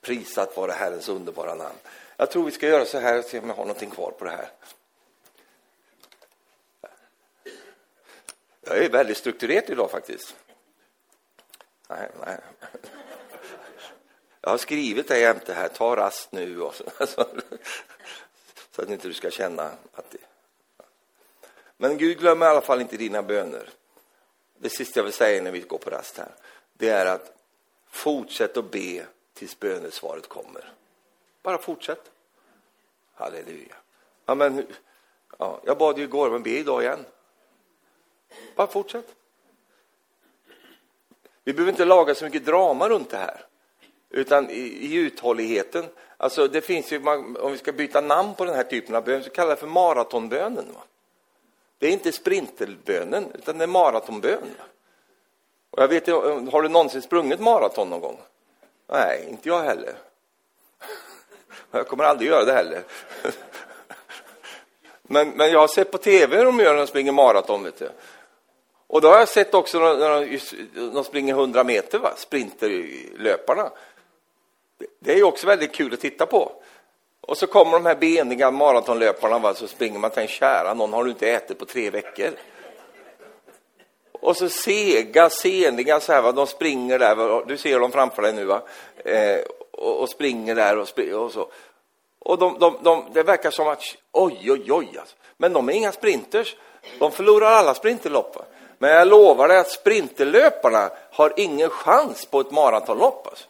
[0.00, 1.78] Prisat vare Herrens underbara namn.
[2.16, 4.24] Jag tror vi ska göra så här och se om jag har någonting kvar på
[4.24, 4.50] det här.
[8.60, 10.36] Jag är väldigt strukturerad idag faktiskt.
[11.88, 12.38] Nej, nej.
[14.40, 17.28] Jag har skrivit det jämte här, ta rast nu och så, alltså,
[18.70, 20.18] så att inte du ska känna att det...
[21.76, 23.70] Men Gud glömmer i alla fall inte dina böner
[24.64, 26.34] det sista jag vill säga innan vi går på rast här,
[26.72, 27.32] det är att
[27.90, 30.72] fortsätt att be tills bönesvaret kommer.
[31.42, 32.10] Bara fortsätt.
[33.14, 33.74] Halleluja.
[34.26, 34.66] Ja, men,
[35.38, 37.04] ja, jag bad ju igår, men be idag igen.
[38.54, 39.14] Bara fortsätt.
[41.44, 43.46] Vi behöver inte laga så mycket drama runt det här,
[44.10, 45.84] utan i, i uthålligheten.
[46.16, 47.06] Alltså, det finns ju,
[47.38, 49.66] om vi ska byta namn på den här typen av bön, så kallar det för
[49.66, 50.72] maratonbönen.
[50.74, 50.82] Va?
[51.84, 54.54] Det är inte sprinterbönen, utan det är maratonbön.
[55.70, 56.06] Och jag vet,
[56.52, 58.18] har du någonsin sprungit maraton någon gång?
[58.86, 59.94] Nej, inte jag heller.
[61.70, 62.82] Jag kommer aldrig göra det heller.
[65.02, 67.64] Men, men jag har sett på tv hur de gör när de springer maraton.
[67.64, 67.90] Vet du.
[68.86, 70.38] Och då har jag sett också när de,
[70.94, 72.12] de springer 100 meter, va?
[72.16, 73.70] sprinterlöparna.
[74.98, 76.62] Det är också väldigt kul att titta på.
[77.26, 80.92] Och så kommer de här beniga maratonlöparna, va, så springer man till en kära, någon
[80.92, 82.30] har du inte ätit på tre veckor.
[84.12, 88.32] Och så sega, seniga så här, va, de springer där, du ser dem framför dig
[88.32, 88.62] nu va,
[89.04, 91.48] eh, och, och, springer där och, springer och så.
[92.18, 95.16] Och de, de, de, det verkar som att, oj, oj, oj, alltså.
[95.36, 96.56] men de är inga sprinters.
[96.98, 98.36] De förlorar alla sprinterlopp.
[98.78, 103.26] Men jag lovar dig att sprinterlöparna har ingen chans på ett maratonlopp.
[103.26, 103.44] Alltså.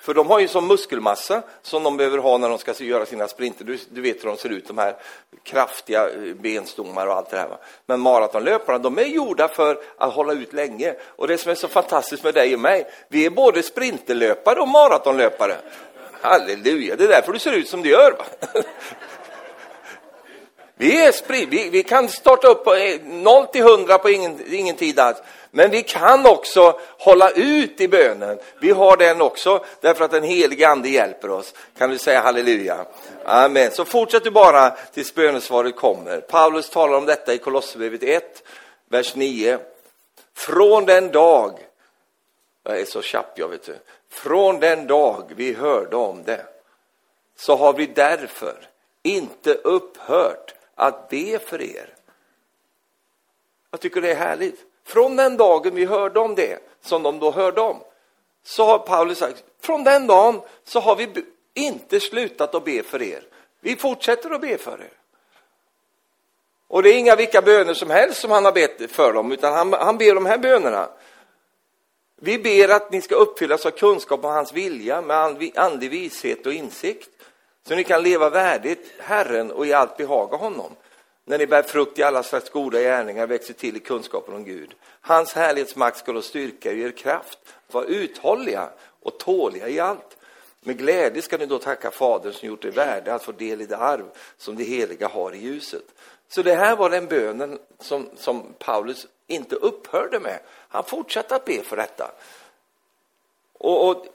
[0.00, 3.28] För de har ju sån muskelmassa som de behöver ha när de ska göra sina
[3.28, 3.64] sprinter.
[3.64, 4.96] Du, du vet hur de ser ut, de här
[5.42, 7.48] kraftiga eh, benstommar och allt det här.
[7.48, 7.58] Va?
[7.86, 10.94] Men maratonlöparna, de är gjorda för att hålla ut länge.
[11.16, 14.68] Och det som är så fantastiskt med dig och mig, vi är både sprinterlöpare och
[14.68, 15.56] maratonlöpare.
[16.20, 18.12] Halleluja, det är därför du ser ut som du gör.
[18.18, 18.24] Va?
[20.80, 24.54] Vi, är sprid, vi, vi kan starta upp på eh, 0 till 100 på ingen,
[24.54, 25.18] ingen tid alls.
[25.50, 28.38] Men vi kan också hålla ut i bönen.
[28.60, 31.54] Vi har den också därför att den helige ande hjälper oss.
[31.78, 32.86] Kan du säga halleluja?
[33.24, 33.70] Amen.
[33.70, 36.20] Så fortsätt du bara tills bönesvaret kommer.
[36.20, 38.42] Paulus talar om detta i Kolosserbrevet 1,
[38.88, 39.58] vers 9.
[40.34, 41.58] Från den dag,
[42.64, 43.76] jag är så tjapp jag vet du,
[44.10, 46.44] från den dag vi hörde om det
[47.36, 48.68] så har vi därför
[49.02, 51.94] inte upphört att be för er.
[53.70, 54.64] Jag tycker det är härligt.
[54.84, 57.76] Från den dagen vi hörde om det, som de då hörde om,
[58.42, 61.08] så har Paulus sagt, från den dagen så har vi
[61.54, 63.24] inte slutat att be för er.
[63.60, 64.92] Vi fortsätter att be för er.
[66.68, 69.52] Och det är inga vilka böner som helst som han har bett för dem, utan
[69.52, 70.88] han, han ber de här bönerna.
[72.16, 75.16] Vi ber att ni ska uppfyllas av kunskap om hans vilja med
[75.54, 77.10] andlig vishet och insikt.
[77.68, 80.76] Så ni kan leva värdigt Herren och i allt behaga honom.
[81.24, 84.74] När ni bär frukt i alla slags goda gärningar, växer till i kunskapen om Gud.
[85.00, 87.38] Hans härlighetsmakt ska då styrka er kraft,
[87.72, 88.68] var uthålliga
[89.02, 90.16] och tåliga i allt.
[90.60, 93.66] Med glädje ska ni då tacka Fadern som gjort er värda att få del i
[93.66, 94.04] det arv
[94.36, 95.84] som det heliga har i ljuset.
[96.28, 100.40] Så det här var den bönen som, som Paulus inte upphörde med.
[100.48, 102.10] Han fortsatte att be för detta.
[103.52, 104.06] Och, och,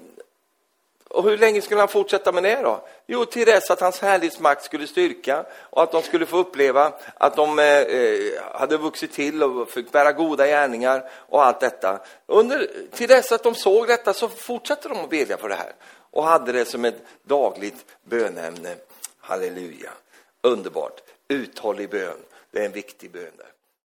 [1.16, 2.88] och, hur länge skulle han fortsätta med det då?
[3.08, 7.36] Jo, till dess att hans härlighetsmakt skulle styrka och att de skulle få uppleva att
[7.36, 12.00] de eh, eh hade vuxit till och fick bära goda gärningar och allt detta.
[12.26, 15.74] Under, till dess att de såg detta så fortsatte de att bedja för det här
[16.12, 18.76] och hade det som ett dagligt bönämne.
[19.20, 19.92] Halleluja!
[20.42, 21.02] Underbart!
[21.28, 22.18] Uthållig bön,
[22.52, 23.55] det är en viktig bön där.